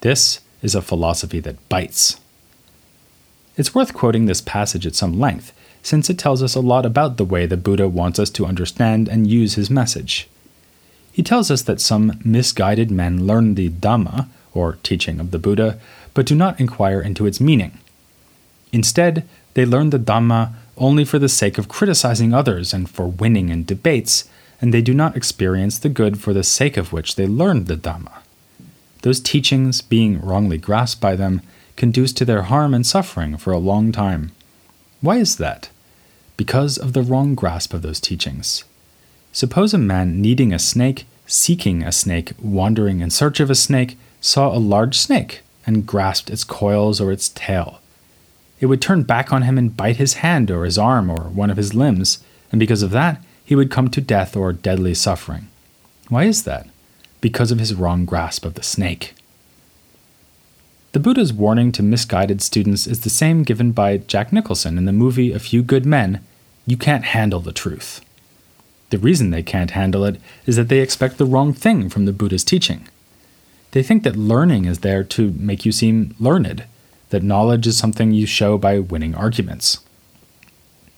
This 0.00 0.40
is 0.62 0.74
a 0.74 0.82
philosophy 0.82 1.40
that 1.40 1.68
bites. 1.68 2.20
It's 3.56 3.74
worth 3.74 3.92
quoting 3.92 4.26
this 4.26 4.40
passage 4.40 4.86
at 4.86 4.94
some 4.94 5.18
length, 5.18 5.52
since 5.82 6.08
it 6.08 6.18
tells 6.18 6.42
us 6.42 6.54
a 6.54 6.60
lot 6.60 6.86
about 6.86 7.16
the 7.16 7.24
way 7.24 7.44
the 7.44 7.56
Buddha 7.56 7.88
wants 7.88 8.18
us 8.18 8.30
to 8.30 8.46
understand 8.46 9.08
and 9.08 9.26
use 9.26 9.54
his 9.54 9.70
message. 9.70 10.28
He 11.12 11.22
tells 11.22 11.50
us 11.50 11.62
that 11.62 11.80
some 11.80 12.18
misguided 12.24 12.90
men 12.90 13.26
learn 13.26 13.54
the 13.54 13.68
Dhamma, 13.68 14.28
or 14.54 14.78
teaching 14.82 15.20
of 15.20 15.30
the 15.30 15.38
Buddha, 15.38 15.78
but 16.14 16.26
do 16.26 16.34
not 16.34 16.58
inquire 16.60 17.00
into 17.00 17.26
its 17.26 17.40
meaning. 17.40 17.78
Instead, 18.72 19.28
they 19.54 19.66
learn 19.66 19.90
the 19.90 19.98
Dhamma 19.98 20.52
only 20.78 21.04
for 21.04 21.18
the 21.18 21.28
sake 21.28 21.58
of 21.58 21.68
criticizing 21.68 22.32
others 22.32 22.72
and 22.72 22.88
for 22.88 23.06
winning 23.06 23.50
in 23.50 23.64
debates, 23.64 24.28
and 24.60 24.72
they 24.72 24.80
do 24.80 24.94
not 24.94 25.16
experience 25.16 25.78
the 25.78 25.88
good 25.88 26.18
for 26.20 26.32
the 26.32 26.44
sake 26.44 26.76
of 26.78 26.92
which 26.92 27.16
they 27.16 27.26
learned 27.26 27.66
the 27.66 27.76
Dhamma. 27.76 28.22
Those 29.02 29.20
teachings, 29.20 29.82
being 29.82 30.20
wrongly 30.20 30.58
grasped 30.58 31.00
by 31.00 31.16
them, 31.16 31.42
conduce 31.82 32.12
to 32.12 32.24
their 32.24 32.42
harm 32.42 32.74
and 32.74 32.86
suffering 32.86 33.36
for 33.36 33.52
a 33.52 33.58
long 33.58 33.90
time. 33.90 34.30
Why 35.00 35.16
is 35.16 35.36
that? 35.38 35.68
Because 36.36 36.78
of 36.78 36.92
the 36.92 37.02
wrong 37.02 37.34
grasp 37.34 37.74
of 37.74 37.82
those 37.82 37.98
teachings. 37.98 38.62
Suppose 39.32 39.74
a 39.74 39.78
man 39.78 40.22
needing 40.22 40.52
a 40.52 40.60
snake, 40.60 41.06
seeking 41.26 41.82
a 41.82 41.90
snake, 41.90 42.34
wandering 42.40 43.00
in 43.00 43.10
search 43.10 43.40
of 43.40 43.50
a 43.50 43.56
snake, 43.56 43.98
saw 44.20 44.54
a 44.54 44.62
large 44.62 44.96
snake 44.96 45.40
and 45.66 45.84
grasped 45.84 46.30
its 46.30 46.44
coils 46.44 47.00
or 47.00 47.10
its 47.10 47.30
tail. 47.30 47.80
It 48.60 48.66
would 48.66 48.80
turn 48.80 49.02
back 49.02 49.32
on 49.32 49.42
him 49.42 49.58
and 49.58 49.76
bite 49.76 49.96
his 49.96 50.22
hand 50.22 50.52
or 50.52 50.64
his 50.64 50.78
arm 50.78 51.10
or 51.10 51.30
one 51.30 51.50
of 51.50 51.56
his 51.56 51.74
limbs, 51.74 52.22
and 52.52 52.60
because 52.60 52.84
of 52.84 52.92
that, 52.92 53.20
he 53.44 53.56
would 53.56 53.72
come 53.72 53.90
to 53.90 54.00
death 54.00 54.36
or 54.36 54.52
deadly 54.52 54.94
suffering. 54.94 55.48
Why 56.08 56.26
is 56.26 56.44
that? 56.44 56.68
Because 57.20 57.50
of 57.50 57.58
his 57.58 57.74
wrong 57.74 58.04
grasp 58.04 58.44
of 58.44 58.54
the 58.54 58.62
snake. 58.62 59.14
The 60.92 61.00
Buddha's 61.00 61.32
warning 61.32 61.72
to 61.72 61.82
misguided 61.82 62.42
students 62.42 62.86
is 62.86 63.00
the 63.00 63.08
same 63.08 63.44
given 63.44 63.72
by 63.72 63.96
Jack 63.96 64.30
Nicholson 64.30 64.76
in 64.76 64.84
the 64.84 64.92
movie 64.92 65.32
A 65.32 65.38
Few 65.38 65.62
Good 65.62 65.86
Men 65.86 66.22
You 66.66 66.76
can't 66.76 67.04
handle 67.04 67.40
the 67.40 67.50
truth. 67.50 68.04
The 68.90 68.98
reason 68.98 69.30
they 69.30 69.42
can't 69.42 69.70
handle 69.70 70.04
it 70.04 70.20
is 70.44 70.56
that 70.56 70.68
they 70.68 70.80
expect 70.80 71.16
the 71.16 71.24
wrong 71.24 71.54
thing 71.54 71.88
from 71.88 72.04
the 72.04 72.12
Buddha's 72.12 72.44
teaching. 72.44 72.88
They 73.70 73.82
think 73.82 74.02
that 74.02 74.16
learning 74.16 74.66
is 74.66 74.80
there 74.80 75.02
to 75.02 75.32
make 75.32 75.64
you 75.64 75.72
seem 75.72 76.14
learned, 76.20 76.64
that 77.08 77.22
knowledge 77.22 77.66
is 77.66 77.78
something 77.78 78.12
you 78.12 78.26
show 78.26 78.58
by 78.58 78.78
winning 78.78 79.14
arguments. 79.14 79.78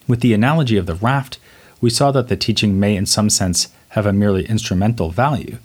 With 0.08 0.22
the 0.22 0.34
analogy 0.34 0.76
of 0.76 0.86
the 0.86 0.96
raft, 0.96 1.38
we 1.80 1.88
saw 1.88 2.10
that 2.10 2.26
the 2.26 2.36
teaching 2.36 2.80
may, 2.80 2.96
in 2.96 3.06
some 3.06 3.30
sense, 3.30 3.68
have 3.90 4.06
a 4.06 4.12
merely 4.12 4.44
instrumental 4.46 5.10
value. 5.10 5.58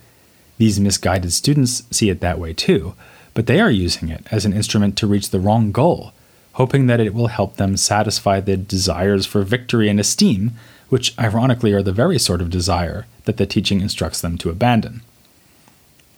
These 0.60 0.80
misguided 0.80 1.34
students 1.34 1.82
see 1.90 2.12
it 2.12 2.20
that 2.20 2.38
way 2.38 2.54
too, 2.54 2.94
but 3.40 3.46
they 3.46 3.62
are 3.62 3.72
using 3.72 4.10
it 4.10 4.28
as 4.32 4.44
an 4.44 4.52
instrument 4.52 4.98
to 4.98 5.08
reach 5.08 5.30
the 5.30 5.40
wrong 5.40 5.72
goal, 5.72 6.12
hoping 6.56 6.88
that 6.88 7.00
it 7.00 7.14
will 7.14 7.28
help 7.28 7.56
them 7.56 7.78
satisfy 7.78 8.42
the 8.42 8.58
desires 8.58 9.26
for 9.26 9.44
victory 9.44 9.88
and 9.88 9.98
esteem 9.98 10.52
which 10.90 11.18
ironically 11.18 11.72
are 11.72 11.82
the 11.82 11.94
very 11.94 12.20
sort 12.20 12.42
of 12.42 12.50
desire 12.50 13.06
that 13.24 13.38
the 13.38 13.46
teaching 13.46 13.80
instructs 13.80 14.20
them 14.20 14.38
to 14.38 14.50
abandon. 14.50 15.00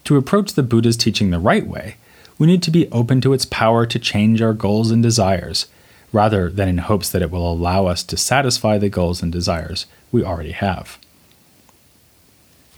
To 0.06 0.18
approach 0.18 0.54
the 0.54 0.64
Buddha's 0.64 0.98
teaching 0.98 1.30
the 1.30 1.38
right 1.38 1.68
way, 1.68 1.98
we 2.40 2.48
need 2.48 2.64
to 2.64 2.72
be 2.72 2.90
open 2.92 3.22
to 3.22 3.34
its 3.34 3.46
power 3.46 3.86
to 3.86 4.00
change 4.00 4.42
our 4.42 4.54
goals 4.54 4.90
and 4.90 5.04
desires, 5.04 5.68
rather 6.12 6.50
than 6.50 6.68
in 6.68 6.80
hopes 6.80 7.12
that 7.12 7.22
it 7.22 7.30
will 7.30 7.54
allow 7.54 7.86
us 7.86 8.02
to 8.02 8.18
satisfy 8.18 8.80
the 8.80 8.90
goals 8.90 9.22
and 9.22 9.32
desires 9.32 9.86
we 10.12 10.24
already 10.24 10.54
have. 10.54 10.98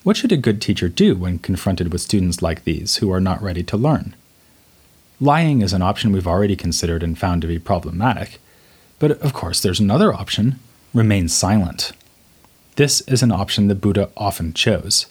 What 0.04 0.18
should 0.18 0.34
a 0.34 0.36
good 0.36 0.62
teacher 0.62 0.90
do 0.90 1.16
when 1.16 1.40
confronted 1.40 1.94
with 1.94 2.02
students 2.02 2.42
like 2.42 2.66
these 2.66 2.98
who 2.98 3.10
are 3.10 3.22
not 3.22 3.42
ready 3.42 3.64
to 3.64 3.78
learn? 3.78 4.18
Lying 5.22 5.62
is 5.62 5.74
an 5.74 5.82
option 5.82 6.12
we've 6.12 6.28
already 6.28 6.56
considered 6.56 7.04
and 7.04 7.18
found 7.18 7.42
to 7.42 7.48
be 7.48 7.60
problematic, 7.60 8.40
but 9.00 9.12
of 9.22 9.34
course, 9.34 9.62
there's 9.62 9.80
another 9.80 10.14
option 10.14 10.60
remain 10.94 11.28
silent. 11.28 11.92
This 12.76 13.02
is 13.02 13.22
an 13.24 13.32
option 13.32 13.68
the 13.68 13.76
Buddha 13.76 14.10
often 14.18 14.54
chose. 14.54 15.08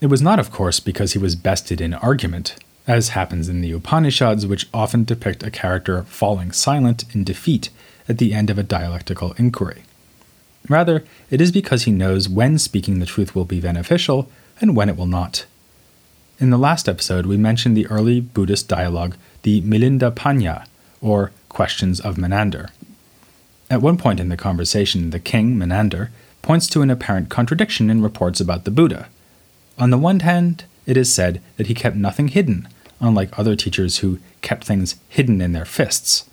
It 0.00 0.06
was 0.06 0.22
not, 0.22 0.38
of 0.38 0.50
course, 0.50 0.80
because 0.80 1.12
he 1.12 1.18
was 1.18 1.36
bested 1.36 1.80
in 1.80 1.94
argument, 1.94 2.56
as 2.86 3.10
happens 3.10 3.48
in 3.48 3.60
the 3.60 3.72
Upanishads, 3.72 4.46
which 4.46 4.68
often 4.72 5.04
depict 5.04 5.42
a 5.42 5.50
character 5.50 6.02
falling 6.04 6.52
silent 6.52 7.04
in 7.14 7.24
defeat 7.24 7.70
at 8.08 8.18
the 8.18 8.32
end 8.32 8.50
of 8.50 8.58
a 8.58 8.62
dialectical 8.62 9.32
inquiry. 9.32 9.82
Rather, 10.68 11.04
it 11.30 11.40
is 11.40 11.52
because 11.52 11.84
he 11.84 11.92
knows 11.92 12.28
when 12.28 12.58
speaking 12.58 12.98
the 12.98 13.06
truth 13.06 13.34
will 13.34 13.44
be 13.44 13.60
beneficial 13.60 14.30
and 14.60 14.76
when 14.76 14.88
it 14.88 14.96
will 14.96 15.06
not. 15.06 15.44
In 16.40 16.48
the 16.48 16.56
last 16.56 16.88
episode, 16.88 17.26
we 17.26 17.36
mentioned 17.36 17.76
the 17.76 17.86
early 17.88 18.18
Buddhist 18.18 18.66
dialogue, 18.66 19.14
the 19.42 19.60
Milinda 19.60 20.10
Panha, 20.10 20.64
or 21.02 21.32
Questions 21.50 22.00
of 22.00 22.16
Menander. 22.16 22.70
At 23.68 23.82
one 23.82 23.98
point 23.98 24.20
in 24.20 24.30
the 24.30 24.38
conversation, 24.38 25.10
the 25.10 25.18
king, 25.18 25.58
Menander, 25.58 26.10
points 26.40 26.66
to 26.68 26.80
an 26.80 26.88
apparent 26.88 27.28
contradiction 27.28 27.90
in 27.90 28.00
reports 28.00 28.40
about 28.40 28.64
the 28.64 28.70
Buddha. 28.70 29.10
On 29.78 29.90
the 29.90 29.98
one 29.98 30.20
hand, 30.20 30.64
it 30.86 30.96
is 30.96 31.12
said 31.12 31.42
that 31.58 31.66
he 31.66 31.74
kept 31.74 31.94
nothing 31.94 32.28
hidden, 32.28 32.66
unlike 33.00 33.38
other 33.38 33.54
teachers 33.54 33.98
who 33.98 34.18
kept 34.40 34.64
things 34.64 34.96
hidden 35.10 35.42
in 35.42 35.52
their 35.52 35.66
fists. 35.66 36.24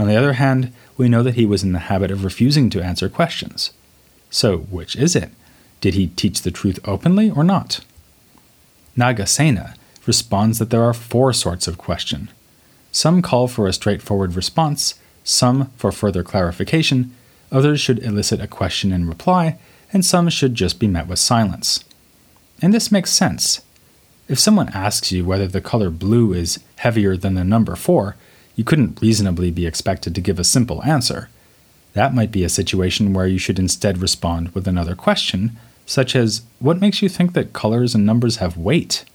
On 0.00 0.08
the 0.08 0.16
other 0.16 0.32
hand, 0.32 0.72
we 0.96 1.08
know 1.08 1.22
that 1.22 1.36
he 1.36 1.46
was 1.46 1.62
in 1.62 1.70
the 1.70 1.78
habit 1.78 2.10
of 2.10 2.24
refusing 2.24 2.70
to 2.70 2.82
answer 2.82 3.08
questions. 3.08 3.70
So, 4.30 4.58
which 4.58 4.96
is 4.96 5.14
it? 5.14 5.30
Did 5.80 5.94
he 5.94 6.08
teach 6.08 6.42
the 6.42 6.50
truth 6.50 6.80
openly 6.84 7.30
or 7.30 7.44
not? 7.44 7.84
Nagasena 8.98 9.74
responds 10.06 10.58
that 10.58 10.70
there 10.70 10.82
are 10.82 10.92
four 10.92 11.32
sorts 11.32 11.68
of 11.68 11.78
question. 11.78 12.30
Some 12.90 13.22
call 13.22 13.46
for 13.46 13.66
a 13.66 13.72
straightforward 13.72 14.34
response, 14.34 14.94
some 15.22 15.70
for 15.76 15.92
further 15.92 16.24
clarification, 16.24 17.14
others 17.52 17.80
should 17.80 18.00
elicit 18.00 18.40
a 18.40 18.48
question 18.48 18.92
and 18.92 19.08
reply, 19.08 19.58
and 19.92 20.04
some 20.04 20.28
should 20.30 20.54
just 20.54 20.80
be 20.80 20.88
met 20.88 21.06
with 21.06 21.18
silence. 21.18 21.84
And 22.60 22.74
this 22.74 22.90
makes 22.90 23.10
sense. 23.12 23.60
If 24.26 24.38
someone 24.38 24.70
asks 24.70 25.12
you 25.12 25.24
whether 25.24 25.46
the 25.46 25.60
color 25.60 25.90
blue 25.90 26.32
is 26.32 26.58
heavier 26.76 27.16
than 27.16 27.34
the 27.34 27.44
number 27.44 27.76
4, 27.76 28.16
you 28.56 28.64
couldn't 28.64 29.00
reasonably 29.00 29.50
be 29.50 29.66
expected 29.66 30.14
to 30.14 30.20
give 30.20 30.38
a 30.38 30.44
simple 30.44 30.82
answer. 30.84 31.28
That 31.92 32.14
might 32.14 32.32
be 32.32 32.44
a 32.44 32.48
situation 32.48 33.12
where 33.12 33.26
you 33.26 33.38
should 33.38 33.58
instead 33.58 33.98
respond 33.98 34.50
with 34.50 34.66
another 34.66 34.94
question, 34.94 35.56
such 35.88 36.14
as, 36.14 36.42
What 36.60 36.80
makes 36.80 37.00
you 37.00 37.08
think 37.08 37.32
that 37.32 37.54
colors 37.54 37.94
and 37.94 38.04
numbers 38.04 38.36
have 38.36 38.58
weight? 38.58 39.06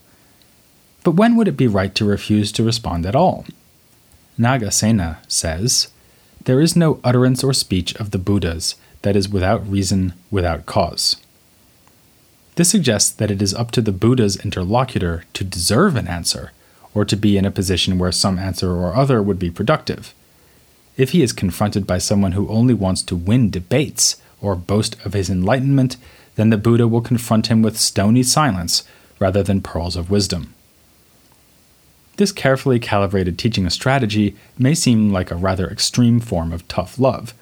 But 1.04 1.12
when 1.12 1.36
would 1.36 1.46
it 1.46 1.56
be 1.56 1.68
right 1.68 1.94
to 1.94 2.04
refuse 2.04 2.50
to 2.52 2.64
respond 2.64 3.06
at 3.06 3.14
all? 3.14 3.46
Nagasena 4.38 5.18
says, 5.28 5.88
there 6.44 6.60
is 6.60 6.76
no 6.76 7.00
utterance 7.04 7.44
or 7.44 7.54
speech 7.54 7.94
of 7.94 8.10
the 8.10 8.18
Buddhas 8.18 8.74
that 9.02 9.14
is 9.16 9.28
without 9.28 9.66
reason, 9.70 10.14
without 10.30 10.66
cause. 10.66 11.16
This 12.56 12.70
suggests 12.70 13.10
that 13.10 13.30
it 13.30 13.40
is 13.40 13.54
up 13.54 13.70
to 13.70 13.80
the 13.80 13.92
Buddha's 13.92 14.36
interlocutor 14.44 15.24
to 15.32 15.44
deserve 15.44 15.96
an 15.96 16.08
answer, 16.08 16.50
or 16.92 17.04
to 17.04 17.16
be 17.16 17.38
in 17.38 17.44
a 17.44 17.50
position 17.50 17.98
where 17.98 18.12
some 18.12 18.38
answer 18.38 18.72
or 18.72 18.94
other 18.94 19.22
would 19.22 19.38
be 19.38 19.50
productive. 19.50 20.12
If 20.96 21.10
he 21.10 21.22
is 21.22 21.32
confronted 21.32 21.86
by 21.86 21.98
someone 21.98 22.32
who 22.32 22.48
only 22.48 22.74
wants 22.74 23.02
to 23.02 23.16
win 23.16 23.50
debates 23.50 24.20
or 24.40 24.54
boast 24.54 24.96
of 25.06 25.14
his 25.14 25.30
enlightenment, 25.30 25.96
then 26.36 26.50
the 26.50 26.58
Buddha 26.58 26.88
will 26.88 27.00
confront 27.00 27.46
him 27.46 27.62
with 27.62 27.78
stony 27.78 28.22
silence 28.22 28.84
rather 29.18 29.42
than 29.42 29.62
pearls 29.62 29.96
of 29.96 30.10
wisdom. 30.10 30.54
This 32.16 32.32
carefully 32.32 32.78
calibrated 32.78 33.38
teaching 33.38 33.68
strategy 33.70 34.36
may 34.56 34.74
seem 34.74 35.12
like 35.12 35.30
a 35.30 35.36
rather 35.36 35.68
extreme 35.68 36.20
form 36.20 36.52
of 36.52 36.66
tough 36.68 36.98
love, 36.98 37.34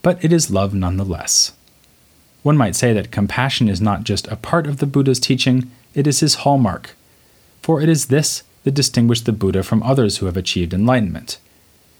but 0.00 0.22
it 0.24 0.32
is 0.32 0.50
love 0.50 0.74
nonetheless. 0.74 1.52
One 2.42 2.56
might 2.56 2.76
say 2.76 2.92
that 2.92 3.10
compassion 3.10 3.68
is 3.68 3.80
not 3.80 4.04
just 4.04 4.26
a 4.28 4.36
part 4.36 4.66
of 4.66 4.78
the 4.78 4.86
Buddha's 4.86 5.20
teaching, 5.20 5.70
it 5.94 6.06
is 6.06 6.20
his 6.20 6.36
hallmark. 6.36 6.96
For 7.62 7.80
it 7.80 7.88
is 7.88 8.06
this 8.06 8.42
that 8.64 8.74
distinguished 8.74 9.26
the 9.26 9.32
Buddha 9.32 9.62
from 9.62 9.82
others 9.82 10.18
who 10.18 10.26
have 10.26 10.36
achieved 10.36 10.74
enlightenment. 10.74 11.38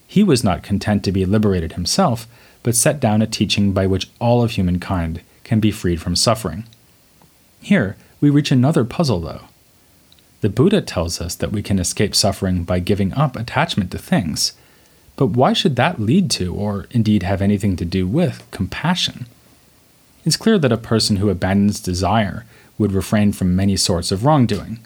He 0.07 0.23
was 0.23 0.45
not 0.45 0.63
content 0.63 1.05
to 1.05 1.13
be 1.13 1.25
liberated 1.25 1.73
himself, 1.73 2.27
but 2.63 2.77
set 2.77 3.01
down 3.01 3.23
a 3.23 3.27
teaching 3.27 3.73
by 3.73 3.87
which 3.87 4.11
all 4.21 4.43
of 4.43 4.53
humankind 4.53 5.23
can 5.53 5.61
be 5.61 5.71
freed 5.71 6.01
from 6.01 6.17
suffering. 6.17 6.65
Here, 7.61 7.95
we 8.23 8.31
reach 8.31 8.51
another 8.51 8.87
puzzle, 8.87 9.21
though. 9.21 9.43
The 10.41 10.49
Buddha 10.49 10.81
tells 10.81 11.21
us 11.21 11.35
that 11.35 11.53
we 11.53 11.61
can 11.61 11.79
escape 11.79 12.15
suffering 12.15 12.65
by 12.65 12.79
giving 12.79 13.13
up 13.13 13.37
attachment 13.37 13.91
to 13.91 13.99
things. 13.99 14.55
But 15.15 15.37
why 15.37 15.53
should 15.53 15.77
that 15.77 16.01
lead 16.01 16.31
to, 16.31 16.55
or 16.55 16.87
indeed 16.91 17.23
have 17.23 17.43
anything 17.43 17.77
to 17.77 17.85
do 17.85 18.07
with, 18.07 18.51
compassion? 18.51 19.27
It's 20.25 20.39
clear 20.39 20.59
that 20.59 20.73
a 20.73 20.79
person 20.79 21.17
who 21.17 21.29
abandons 21.29 21.81
desire 21.81 22.47
would 22.79 22.93
refrain 22.93 23.33
from 23.33 23.55
many 23.55 23.77
sorts 23.77 24.11
of 24.11 24.25
wrongdoing. 24.25 24.79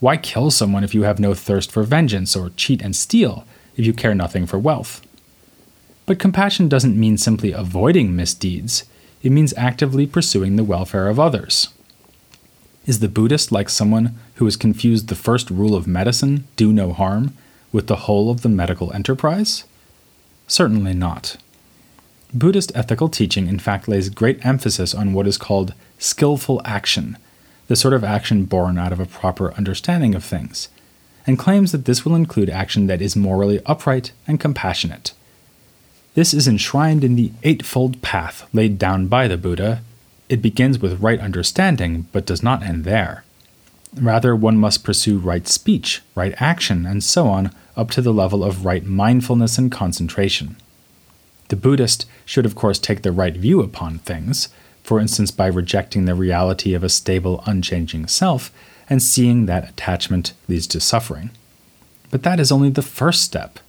Why 0.00 0.18
kill 0.18 0.50
someone 0.50 0.84
if 0.84 0.94
you 0.94 1.04
have 1.04 1.18
no 1.18 1.32
thirst 1.32 1.72
for 1.72 1.82
vengeance, 1.82 2.36
or 2.36 2.50
cheat 2.58 2.82
and 2.82 2.94
steal 2.94 3.46
if 3.74 3.86
you 3.86 3.94
care 3.94 4.14
nothing 4.14 4.44
for 4.44 4.58
wealth? 4.58 5.00
But 6.04 6.18
compassion 6.18 6.68
doesn't 6.68 7.00
mean 7.00 7.16
simply 7.16 7.52
avoiding 7.52 8.14
misdeeds, 8.14 8.84
it 9.22 9.32
means 9.32 9.54
actively 9.56 10.06
pursuing 10.06 10.56
the 10.56 10.64
welfare 10.64 11.08
of 11.08 11.18
others. 11.18 11.68
Is 12.86 13.00
the 13.00 13.08
Buddhist 13.08 13.52
like 13.52 13.68
someone 13.68 14.14
who 14.36 14.44
has 14.44 14.56
confused 14.56 15.08
the 15.08 15.14
first 15.14 15.50
rule 15.50 15.74
of 15.74 15.86
medicine, 15.86 16.46
do 16.56 16.72
no 16.72 16.92
harm, 16.92 17.34
with 17.72 17.86
the 17.86 17.96
whole 17.96 18.30
of 18.30 18.42
the 18.42 18.48
medical 18.48 18.92
enterprise? 18.92 19.64
Certainly 20.46 20.94
not. 20.94 21.36
Buddhist 22.32 22.72
ethical 22.74 23.08
teaching, 23.08 23.48
in 23.48 23.58
fact, 23.58 23.88
lays 23.88 24.08
great 24.08 24.44
emphasis 24.44 24.94
on 24.94 25.12
what 25.12 25.26
is 25.26 25.38
called 25.38 25.74
skillful 25.98 26.62
action, 26.64 27.18
the 27.66 27.76
sort 27.76 27.94
of 27.94 28.04
action 28.04 28.44
born 28.44 28.78
out 28.78 28.92
of 28.92 29.00
a 29.00 29.06
proper 29.06 29.52
understanding 29.54 30.14
of 30.14 30.24
things, 30.24 30.68
and 31.26 31.38
claims 31.38 31.72
that 31.72 31.84
this 31.84 32.04
will 32.04 32.14
include 32.14 32.48
action 32.48 32.86
that 32.86 33.02
is 33.02 33.16
morally 33.16 33.60
upright 33.66 34.12
and 34.26 34.40
compassionate. 34.40 35.12
This 36.18 36.34
is 36.34 36.48
enshrined 36.48 37.04
in 37.04 37.14
the 37.14 37.30
Eightfold 37.44 38.02
Path 38.02 38.48
laid 38.52 38.76
down 38.76 39.06
by 39.06 39.28
the 39.28 39.36
Buddha 39.36 39.82
it 40.28 40.42
begins 40.42 40.80
with 40.80 41.00
right 41.00 41.20
understanding, 41.20 42.08
but 42.10 42.26
does 42.26 42.42
not 42.42 42.64
end 42.64 42.82
there. 42.82 43.22
Rather, 43.94 44.34
one 44.34 44.56
must 44.56 44.82
pursue 44.82 45.20
right 45.20 45.46
speech, 45.46 46.02
right 46.16 46.34
action, 46.38 46.86
and 46.86 47.04
so 47.04 47.28
on 47.28 47.52
up 47.76 47.92
to 47.92 48.02
the 48.02 48.12
level 48.12 48.42
of 48.42 48.64
right 48.64 48.84
mindfulness 48.84 49.58
and 49.58 49.70
concentration. 49.70 50.56
The 51.50 51.56
Buddhist 51.56 52.04
should, 52.24 52.46
of 52.46 52.56
course, 52.56 52.80
take 52.80 53.02
the 53.02 53.12
right 53.12 53.36
view 53.36 53.62
upon 53.62 54.00
things, 54.00 54.48
for 54.82 54.98
instance, 54.98 55.30
by 55.30 55.46
rejecting 55.46 56.06
the 56.06 56.16
reality 56.16 56.74
of 56.74 56.82
a 56.82 56.88
stable, 56.88 57.44
unchanging 57.46 58.08
self 58.08 58.50
and 58.90 59.00
seeing 59.00 59.46
that 59.46 59.68
attachment 59.68 60.32
leads 60.48 60.66
to 60.66 60.80
suffering. 60.80 61.30
But 62.10 62.24
that 62.24 62.40
is 62.40 62.50
only 62.50 62.70
the 62.70 62.82
first 62.82 63.22
step. 63.22 63.60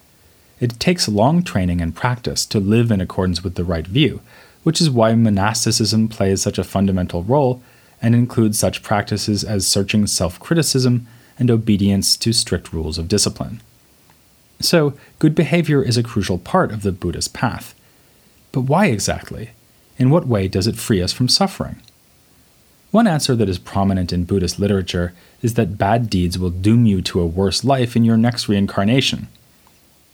It 0.59 0.79
takes 0.79 1.07
long 1.07 1.43
training 1.43 1.81
and 1.81 1.95
practice 1.95 2.45
to 2.47 2.59
live 2.59 2.91
in 2.91 2.99
accordance 2.99 3.43
with 3.43 3.55
the 3.55 3.63
right 3.63 3.87
view, 3.87 4.21
which 4.63 4.81
is 4.81 4.89
why 4.89 5.15
monasticism 5.15 6.09
plays 6.09 6.41
such 6.41 6.57
a 6.57 6.63
fundamental 6.63 7.23
role 7.23 7.61
and 8.01 8.13
includes 8.13 8.59
such 8.59 8.83
practices 8.83 9.43
as 9.43 9.65
searching 9.65 10.05
self 10.07 10.39
criticism 10.39 11.07
and 11.37 11.49
obedience 11.49 12.17
to 12.17 12.33
strict 12.33 12.73
rules 12.73 12.97
of 12.97 13.07
discipline. 13.07 13.61
So, 14.59 14.93
good 15.19 15.35
behavior 15.35 15.81
is 15.81 15.95
a 15.95 16.03
crucial 16.03 16.37
part 16.37 16.71
of 16.71 16.81
the 16.81 16.91
Buddhist 16.91 17.33
path. 17.33 17.73
But 18.51 18.61
why 18.61 18.87
exactly? 18.87 19.51
In 19.97 20.09
what 20.09 20.27
way 20.27 20.49
does 20.49 20.67
it 20.67 20.75
free 20.75 21.01
us 21.01 21.13
from 21.13 21.29
suffering? 21.29 21.77
One 22.91 23.07
answer 23.07 23.35
that 23.35 23.47
is 23.47 23.59
prominent 23.59 24.11
in 24.11 24.25
Buddhist 24.25 24.59
literature 24.59 25.13
is 25.41 25.53
that 25.53 25.77
bad 25.77 26.09
deeds 26.09 26.37
will 26.37 26.49
doom 26.49 26.85
you 26.85 27.01
to 27.03 27.21
a 27.21 27.25
worse 27.25 27.63
life 27.63 27.95
in 27.95 28.03
your 28.03 28.17
next 28.17 28.49
reincarnation. 28.49 29.27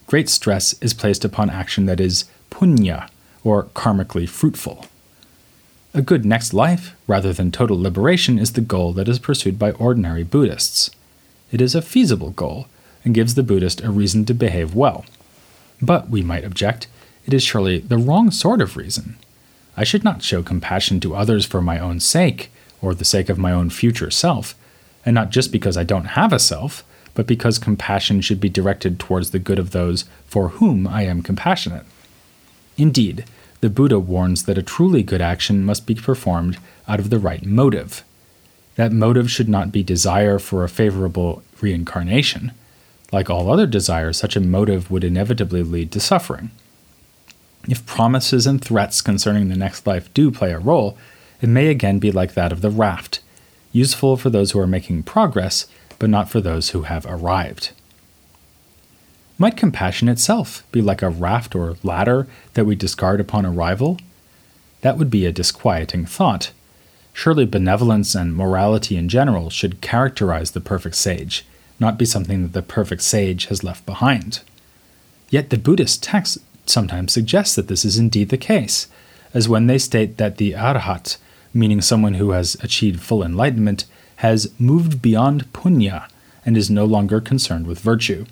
Great 0.08 0.30
stress 0.30 0.74
is 0.82 0.94
placed 0.94 1.26
upon 1.26 1.50
action 1.50 1.86
that 1.88 2.00
is 2.00 2.26
punya, 2.52 3.10
or 3.44 3.64
karmically 3.64 4.28
fruitful. 4.28 4.86
A 5.94 6.02
good 6.02 6.26
next 6.26 6.54
life, 6.54 6.96
rather 7.08 7.32
than 7.34 7.52
total 7.52 7.82
liberation, 7.82 8.38
is 8.38 8.54
the 8.54 8.62
goal 8.62 8.94
that 8.94 9.08
is 9.08 9.18
pursued 9.18 9.58
by 9.58 9.72
ordinary 9.72 10.24
Buddhists. 10.24 10.92
It 11.52 11.62
is 11.62 11.74
a 11.74 11.82
feasible 11.82 12.32
goal 12.32 12.68
and 13.04 13.16
gives 13.16 13.36
the 13.36 13.44
Buddhist 13.44 13.82
a 13.82 13.92
reason 13.92 14.26
to 14.26 14.34
behave 14.34 14.76
well. 14.76 15.06
But, 15.82 16.10
we 16.10 16.22
might 16.22 16.44
object, 16.44 16.88
it 17.26 17.34
is 17.34 17.44
surely 17.44 17.80
the 17.80 17.98
wrong 17.98 18.30
sort 18.32 18.62
of 18.62 18.78
reason. 18.78 19.16
I 19.78 19.84
should 19.84 20.04
not 20.04 20.22
show 20.22 20.44
compassion 20.44 21.00
to 21.02 21.16
others 21.16 21.46
for 21.46 21.62
my 21.62 21.80
own 21.80 22.00
sake, 22.00 22.52
or 22.82 22.94
the 22.94 23.06
sake 23.06 23.30
of 23.30 23.38
my 23.38 23.52
own 23.52 23.70
future 23.70 24.12
self, 24.12 24.56
and 25.06 25.14
not 25.14 25.30
just 25.30 25.52
because 25.52 25.78
I 25.78 25.84
don't 25.84 26.06
have 26.06 26.34
a 26.34 26.40
self, 26.40 26.84
but 27.16 27.26
because 27.26 27.58
compassion 27.58 28.22
should 28.22 28.40
be 28.40 28.50
directed 28.50 29.00
towards 29.00 29.32
the 29.32 29.40
good 29.40 29.58
of 29.58 29.72
those 29.72 30.06
for 30.28 30.50
whom 30.50 30.86
I 30.86 31.04
am 31.04 31.24
compassionate. 31.24 31.86
Indeed, 32.78 33.26
the 33.62 33.70
Buddha 33.70 34.00
warns 34.00 34.44
that 34.44 34.58
a 34.58 34.64
truly 34.64 35.02
good 35.02 35.22
action 35.22 35.66
must 35.66 35.88
be 35.88 35.96
performed 35.96 36.60
out 36.88 37.00
of 37.00 37.10
the 37.10 37.18
right 37.18 37.44
motive. 37.44 38.04
That 38.76 38.92
motive 38.92 39.32
should 39.32 39.50
not 39.50 39.72
be 39.72 39.82
desire 39.82 40.38
for 40.38 40.64
a 40.64 40.70
favorable 40.70 41.42
reincarnation. 41.62 42.52
Like 43.12 43.30
all 43.30 43.50
other 43.50 43.66
desires, 43.66 44.18
such 44.18 44.36
a 44.36 44.42
motive 44.42 44.92
would 44.92 45.04
inevitably 45.04 45.64
lead 45.64 45.92
to 45.94 46.00
suffering. 46.00 46.52
If 47.68 47.86
promises 47.86 48.46
and 48.46 48.62
threats 48.62 49.02
concerning 49.02 49.48
the 49.48 49.56
next 49.56 49.88
life 49.88 50.14
do 50.14 50.30
play 50.30 50.52
a 50.52 50.60
role, 50.60 50.98
it 51.42 51.50
may 51.50 51.68
again 51.68 52.00
be 52.00 52.12
like 52.12 52.34
that 52.34 52.52
of 52.52 52.62
the 52.62 52.70
raft, 52.70 53.22
useful 53.72 54.18
for 54.18 54.30
those 54.30 54.52
who 54.52 54.60
are 54.60 54.68
making 54.68 55.04
progress, 55.04 55.66
but 56.00 56.10
not 56.10 56.30
for 56.30 56.42
those 56.42 56.70
who 56.70 56.84
have 56.84 57.06
arrived. 57.06 57.72
Might 59.38 59.58
compassion 59.58 60.08
itself 60.08 60.64
be 60.72 60.82
like 60.82 61.02
a 61.02 61.10
raft 61.10 61.56
or 61.56 61.76
ladder 61.84 62.28
that 62.54 62.66
we 62.66 62.76
discard 62.76 63.20
upon 63.20 63.46
arrival? 63.46 63.98
That 64.82 64.98
would 64.98 65.10
be 65.10 65.26
a 65.26 65.32
disquieting 65.32 66.06
thought. 66.06 66.52
Surely 67.12 67.46
benevolence 67.46 68.16
and 68.16 68.36
morality 68.36 68.96
in 68.98 69.10
general 69.10 69.50
should 69.50 69.82
characterize 69.82 70.52
the 70.52 70.62
perfect 70.62 70.96
sage, 70.96 71.46
not 71.80 71.98
be 71.98 72.06
something 72.06 72.44
that 72.44 72.54
the 72.54 72.62
perfect 72.62 73.02
sage 73.02 73.48
has 73.48 73.64
left 73.64 73.86
behind. 73.86 74.42
Yet 75.30 75.50
the 75.50 75.58
Buddhist 75.58 76.04
texts 76.04 76.40
sometimes 76.66 77.14
suggest 77.14 77.56
that 77.56 77.68
this 77.68 77.84
is 77.84 77.98
indeed 77.98 78.30
the 78.30 78.38
case, 78.38 78.88
as 79.34 79.50
when 79.50 79.68
they 79.68 79.78
state 79.78 80.18
that 80.18 80.38
the 80.38 80.54
arhat, 80.54 81.18
meaning 81.54 81.82
someone 81.82 82.16
who 82.16 82.32
has 82.32 82.56
achieved 82.62 83.02
full 83.02 83.24
enlightenment, 83.24 83.86
has 84.18 84.52
moved 84.60 85.02
beyond 85.02 85.52
punya 85.54 86.08
and 86.46 86.56
is 86.56 86.70
no 86.70 86.86
longer 86.86 87.20
concerned 87.20 87.68
with 87.68 87.80
virtue. 87.80 88.26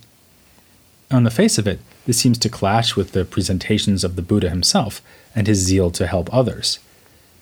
On 1.12 1.24
the 1.24 1.32
face 1.32 1.58
of 1.58 1.68
it, 1.68 1.80
this 2.06 2.20
seems 2.20 2.38
to 2.40 2.50
clash 2.50 2.96
with 2.96 3.12
the 3.12 3.26
presentations 3.26 4.04
of 4.04 4.16
the 4.16 4.22
Buddha 4.22 4.50
himself 4.50 5.02
and 5.36 5.48
his 5.48 5.60
zeal 5.60 5.92
to 5.92 6.08
help 6.08 6.34
others. 6.34 6.80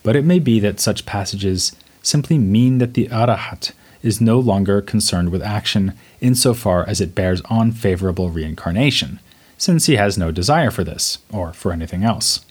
But 0.03 0.15
it 0.15 0.25
may 0.25 0.39
be 0.39 0.59
that 0.59 0.79
such 0.79 1.05
passages 1.05 1.75
simply 2.01 2.37
mean 2.37 2.79
that 2.79 2.93
the 2.93 3.07
Arahat 3.07 3.71
is 4.01 4.19
no 4.19 4.39
longer 4.39 4.81
concerned 4.81 5.29
with 5.29 5.43
action 5.43 5.93
insofar 6.19 6.87
as 6.87 7.01
it 7.01 7.15
bears 7.15 7.41
on 7.49 7.71
favorable 7.71 8.29
reincarnation, 8.29 9.19
since 9.57 9.85
he 9.85 9.95
has 9.95 10.17
no 10.17 10.31
desire 10.31 10.71
for 10.71 10.83
this, 10.83 11.19
or 11.31 11.53
for 11.53 11.71
anything 11.71 12.03
else. 12.03 12.43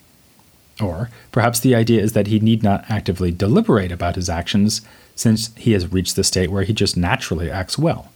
Or 0.81 1.11
perhaps 1.33 1.61
the 1.61 1.74
idea 1.74 2.00
is 2.00 2.12
that 2.12 2.29
he 2.29 2.38
need 2.38 2.62
not 2.62 2.85
actively 2.88 3.31
deliberate 3.33 3.92
about 3.92 4.16
his 4.16 4.31
actions, 4.31 4.81
since 5.20 5.54
he 5.54 5.72
has 5.72 5.92
reached 5.92 6.16
the 6.16 6.24
state 6.24 6.50
where 6.50 6.62
he 6.62 6.72
just 6.72 6.96
naturally 6.96 7.50
acts 7.50 7.76
well. 7.76 8.11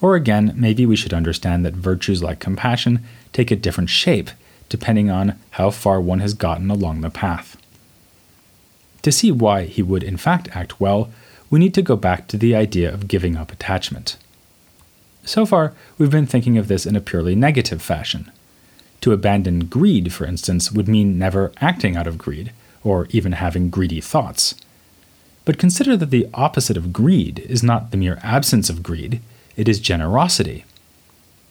Or 0.00 0.14
again, 0.14 0.52
maybe 0.54 0.86
we 0.86 0.94
should 0.94 1.12
understand 1.12 1.66
that 1.66 1.74
virtues 1.74 2.22
like 2.22 2.38
compassion 2.38 3.00
take 3.32 3.50
a 3.50 3.56
different 3.56 3.90
shape 3.90 4.30
depending 4.68 5.10
on 5.10 5.36
how 5.52 5.70
far 5.70 6.00
one 6.00 6.20
has 6.20 6.34
gotten 6.34 6.70
along 6.70 7.00
the 7.00 7.10
path. 7.10 7.56
To 9.02 9.10
see 9.10 9.32
why 9.32 9.64
he 9.64 9.82
would 9.82 10.04
in 10.04 10.16
fact 10.16 10.48
act 10.52 10.80
well, 10.80 11.10
we 11.50 11.58
need 11.58 11.74
to 11.74 11.82
go 11.82 11.96
back 11.96 12.28
to 12.28 12.36
the 12.36 12.54
idea 12.54 12.92
of 12.92 13.08
giving 13.08 13.36
up 13.36 13.50
attachment. 13.50 14.16
So 15.24 15.44
far, 15.44 15.74
we've 15.96 16.10
been 16.10 16.26
thinking 16.26 16.56
of 16.56 16.68
this 16.68 16.86
in 16.86 16.94
a 16.94 17.00
purely 17.00 17.34
negative 17.34 17.82
fashion. 17.82 18.30
To 19.00 19.12
abandon 19.12 19.66
greed, 19.66 20.12
for 20.12 20.24
instance, 20.24 20.70
would 20.70 20.86
mean 20.86 21.18
never 21.18 21.50
acting 21.60 21.96
out 21.96 22.06
of 22.06 22.18
greed, 22.18 22.52
or 22.84 23.08
even 23.10 23.32
having 23.32 23.70
greedy 23.70 24.00
thoughts. 24.00 24.54
But 25.48 25.56
consider 25.56 25.96
that 25.96 26.10
the 26.10 26.28
opposite 26.34 26.76
of 26.76 26.92
greed 26.92 27.38
is 27.38 27.62
not 27.62 27.90
the 27.90 27.96
mere 27.96 28.18
absence 28.22 28.68
of 28.68 28.82
greed, 28.82 29.22
it 29.56 29.66
is 29.66 29.80
generosity. 29.80 30.66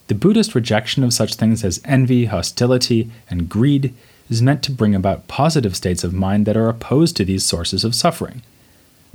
The 0.05 0.13
Buddhist 0.13 0.53
rejection 0.53 1.03
of 1.03 1.15
such 1.15 1.33
things 1.33 1.63
as 1.63 1.81
envy, 1.83 2.25
hostility, 2.25 3.09
and 3.27 3.49
greed 3.49 3.95
is 4.29 4.39
meant 4.39 4.61
to 4.61 4.71
bring 4.71 4.93
about 4.93 5.27
positive 5.27 5.75
states 5.75 6.03
of 6.03 6.13
mind 6.13 6.45
that 6.45 6.55
are 6.55 6.69
opposed 6.69 7.17
to 7.17 7.25
these 7.25 7.43
sources 7.43 7.83
of 7.83 7.95
suffering, 7.95 8.43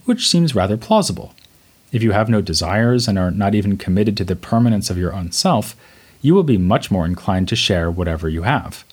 which 0.05 0.29
seems 0.29 0.57
rather 0.57 0.77
plausible. 0.77 1.33
If 1.93 2.03
you 2.03 2.11
have 2.11 2.29
no 2.29 2.41
desires 2.41 3.07
and 3.07 3.17
are 3.17 3.31
not 3.31 3.55
even 3.55 3.77
committed 3.79 4.17
to 4.17 4.25
the 4.25 4.35
permanence 4.35 4.91
of 4.91 4.99
your 4.99 5.15
own 5.15 5.31
self, 5.31 5.77
you 6.23 6.35
will 6.35 6.43
be 6.43 6.59
much 6.59 6.91
more 6.91 7.07
inclined 7.07 7.47
to 7.51 7.55
share 7.55 7.89
whatever 7.89 8.29
you 8.29 8.43
have. 8.43 8.85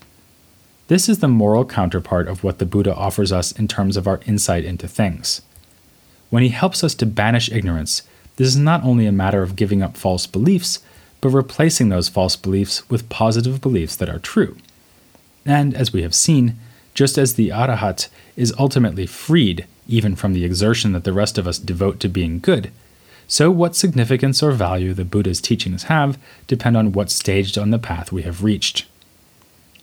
This 0.86 1.08
is 1.08 1.18
the 1.18 1.26
moral 1.26 1.64
counterpart 1.64 2.28
of 2.28 2.44
what 2.44 2.60
the 2.60 2.64
Buddha 2.64 2.94
offers 2.94 3.32
us 3.32 3.50
in 3.50 3.66
terms 3.66 3.96
of 3.96 4.06
our 4.06 4.20
insight 4.24 4.64
into 4.64 4.86
things. 4.86 5.42
When 6.30 6.42
he 6.42 6.48
helps 6.48 6.82
us 6.82 6.94
to 6.96 7.06
banish 7.06 7.50
ignorance, 7.50 8.02
this 8.36 8.48
is 8.48 8.56
not 8.56 8.84
only 8.84 9.06
a 9.06 9.12
matter 9.12 9.42
of 9.42 9.56
giving 9.56 9.82
up 9.82 9.96
false 9.96 10.26
beliefs, 10.26 10.78
but 11.20 11.28
replacing 11.30 11.88
those 11.88 12.08
false 12.08 12.36
beliefs 12.36 12.88
with 12.88 13.08
positive 13.08 13.60
beliefs 13.60 13.96
that 13.96 14.08
are 14.08 14.18
true. 14.18 14.56
And 15.44 15.74
as 15.74 15.92
we 15.92 16.02
have 16.02 16.14
seen, 16.14 16.56
just 16.94 17.18
as 17.18 17.34
the 17.34 17.50
Arahat 17.50 18.08
is 18.36 18.54
ultimately 18.58 19.06
freed 19.06 19.66
even 19.86 20.16
from 20.16 20.32
the 20.32 20.44
exertion 20.44 20.92
that 20.92 21.04
the 21.04 21.12
rest 21.12 21.36
of 21.36 21.46
us 21.46 21.58
devote 21.58 22.00
to 22.00 22.08
being 22.08 22.38
good, 22.38 22.70
so 23.26 23.50
what 23.50 23.76
significance 23.76 24.42
or 24.42 24.50
value 24.50 24.92
the 24.92 25.04
Buddha's 25.04 25.40
teachings 25.40 25.84
have 25.84 26.18
depend 26.46 26.76
on 26.76 26.92
what 26.92 27.10
stage 27.10 27.56
on 27.56 27.70
the 27.70 27.78
path 27.78 28.10
we 28.10 28.22
have 28.22 28.42
reached. 28.42 28.86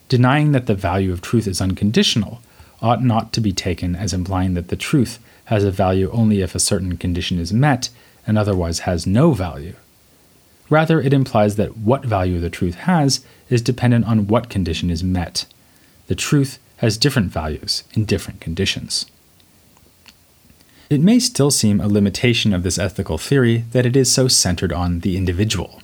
Denying 0.10 0.51
that 0.51 0.65
the 0.65 0.75
value 0.75 1.13
of 1.13 1.21
truth 1.21 1.47
is 1.47 1.62
unconditional 1.62 2.41
ought 2.82 3.04
not 3.04 3.34
to 3.34 3.42
be 3.42 3.52
taken 3.52 3.96
as 3.96 4.13
implying 4.13 4.54
that 4.54 4.68
the 4.68 4.76
truth 4.76 5.20
has 5.46 5.63
a 5.63 5.72
value 5.72 6.10
only 6.12 6.42
if 6.42 6.54
a 6.54 6.60
certain 6.60 6.98
condition 6.98 7.40
is 7.40 7.54
met 7.54 7.90
and 8.26 8.38
otherwise 8.38 8.80
has 8.80 9.08
no 9.08 9.32
value. 9.32 9.74
Rather, 10.70 11.00
it 11.00 11.13
implies 11.13 11.56
that 11.56 11.78
what 11.78 12.06
value 12.06 12.40
the 12.40 12.50
truth 12.50 12.76
has 12.76 13.24
is 13.50 13.62
dependent 13.62 14.06
on 14.06 14.28
what 14.28 14.50
condition 14.50 14.90
is 14.90 15.04
met. 15.04 15.46
The 16.08 16.16
truth 16.16 16.60
has 16.78 16.98
different 16.98 17.32
values 17.32 17.84
in 17.94 18.06
different 18.06 18.42
conditions. 18.42 19.06
It 20.90 21.02
may 21.02 21.20
still 21.20 21.52
seem 21.52 21.82
a 21.82 21.88
limitation 21.88 22.54
of 22.54 22.63
this 22.63 22.78
ethical 22.78 23.18
theory 23.18 23.66
that 23.72 23.86
it 23.86 23.96
is 23.96 24.12
so 24.12 24.28
centered 24.28 24.72
on 24.72 25.02
the 25.02 25.18
individual. 25.18 25.82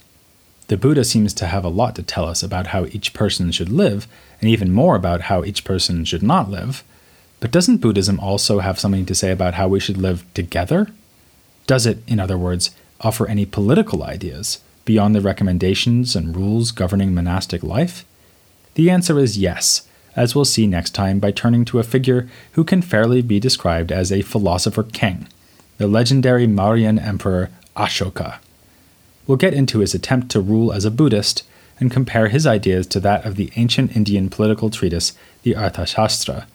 The 0.67 0.77
Buddha 0.77 1.03
seems 1.03 1.33
to 1.35 1.47
have 1.47 1.65
a 1.65 1.69
lot 1.69 1.95
to 1.95 2.03
tell 2.03 2.25
us 2.25 2.41
about 2.41 2.67
how 2.67 2.85
each 2.85 3.13
person 3.13 3.51
should 3.51 3.69
live, 3.69 4.07
and 4.39 4.49
even 4.49 4.71
more 4.71 4.95
about 4.95 5.21
how 5.21 5.43
each 5.43 5.63
person 5.63 6.05
should 6.05 6.23
not 6.23 6.49
live. 6.49 6.83
But 7.39 7.51
doesn't 7.51 7.81
Buddhism 7.81 8.19
also 8.19 8.59
have 8.59 8.79
something 8.79 9.05
to 9.07 9.15
say 9.15 9.31
about 9.31 9.55
how 9.55 9.67
we 9.67 9.81
should 9.81 9.97
live 9.97 10.23
together? 10.33 10.87
Does 11.67 11.85
it, 11.85 11.99
in 12.07 12.19
other 12.19 12.37
words, 12.37 12.71
offer 13.01 13.27
any 13.27 13.45
political 13.45 14.03
ideas 14.03 14.61
beyond 14.85 15.13
the 15.13 15.21
recommendations 15.21 16.15
and 16.15 16.35
rules 16.35 16.71
governing 16.71 17.13
monastic 17.13 17.63
life? 17.63 18.05
The 18.75 18.89
answer 18.89 19.19
is 19.19 19.37
yes, 19.37 19.87
as 20.15 20.33
we'll 20.33 20.45
see 20.45 20.67
next 20.67 20.91
time 20.91 21.19
by 21.19 21.31
turning 21.31 21.65
to 21.65 21.79
a 21.79 21.83
figure 21.83 22.29
who 22.53 22.63
can 22.63 22.81
fairly 22.81 23.21
be 23.21 23.39
described 23.39 23.91
as 23.91 24.11
a 24.11 24.21
philosopher 24.21 24.83
king, 24.83 25.27
the 25.77 25.87
legendary 25.87 26.47
Mauryan 26.47 27.01
emperor 27.01 27.49
Ashoka. 27.75 28.37
We'll 29.25 29.37
get 29.37 29.53
into 29.53 29.79
his 29.79 29.93
attempt 29.93 30.29
to 30.31 30.41
rule 30.41 30.73
as 30.73 30.85
a 30.85 30.91
Buddhist 30.91 31.43
and 31.79 31.91
compare 31.91 32.27
his 32.27 32.45
ideas 32.45 32.87
to 32.87 32.99
that 33.01 33.25
of 33.25 33.35
the 33.35 33.51
ancient 33.55 33.95
Indian 33.95 34.29
political 34.29 34.69
treatise, 34.69 35.13
the 35.43 35.53
Arthashastra, 35.53 36.45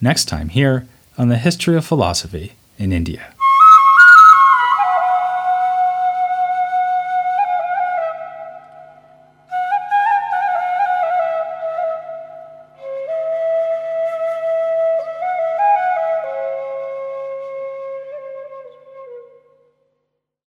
next 0.00 0.26
time 0.26 0.48
here 0.48 0.86
on 1.18 1.28
the 1.28 1.38
History 1.38 1.76
of 1.76 1.84
Philosophy 1.84 2.52
in 2.78 2.92
India. 2.92 3.32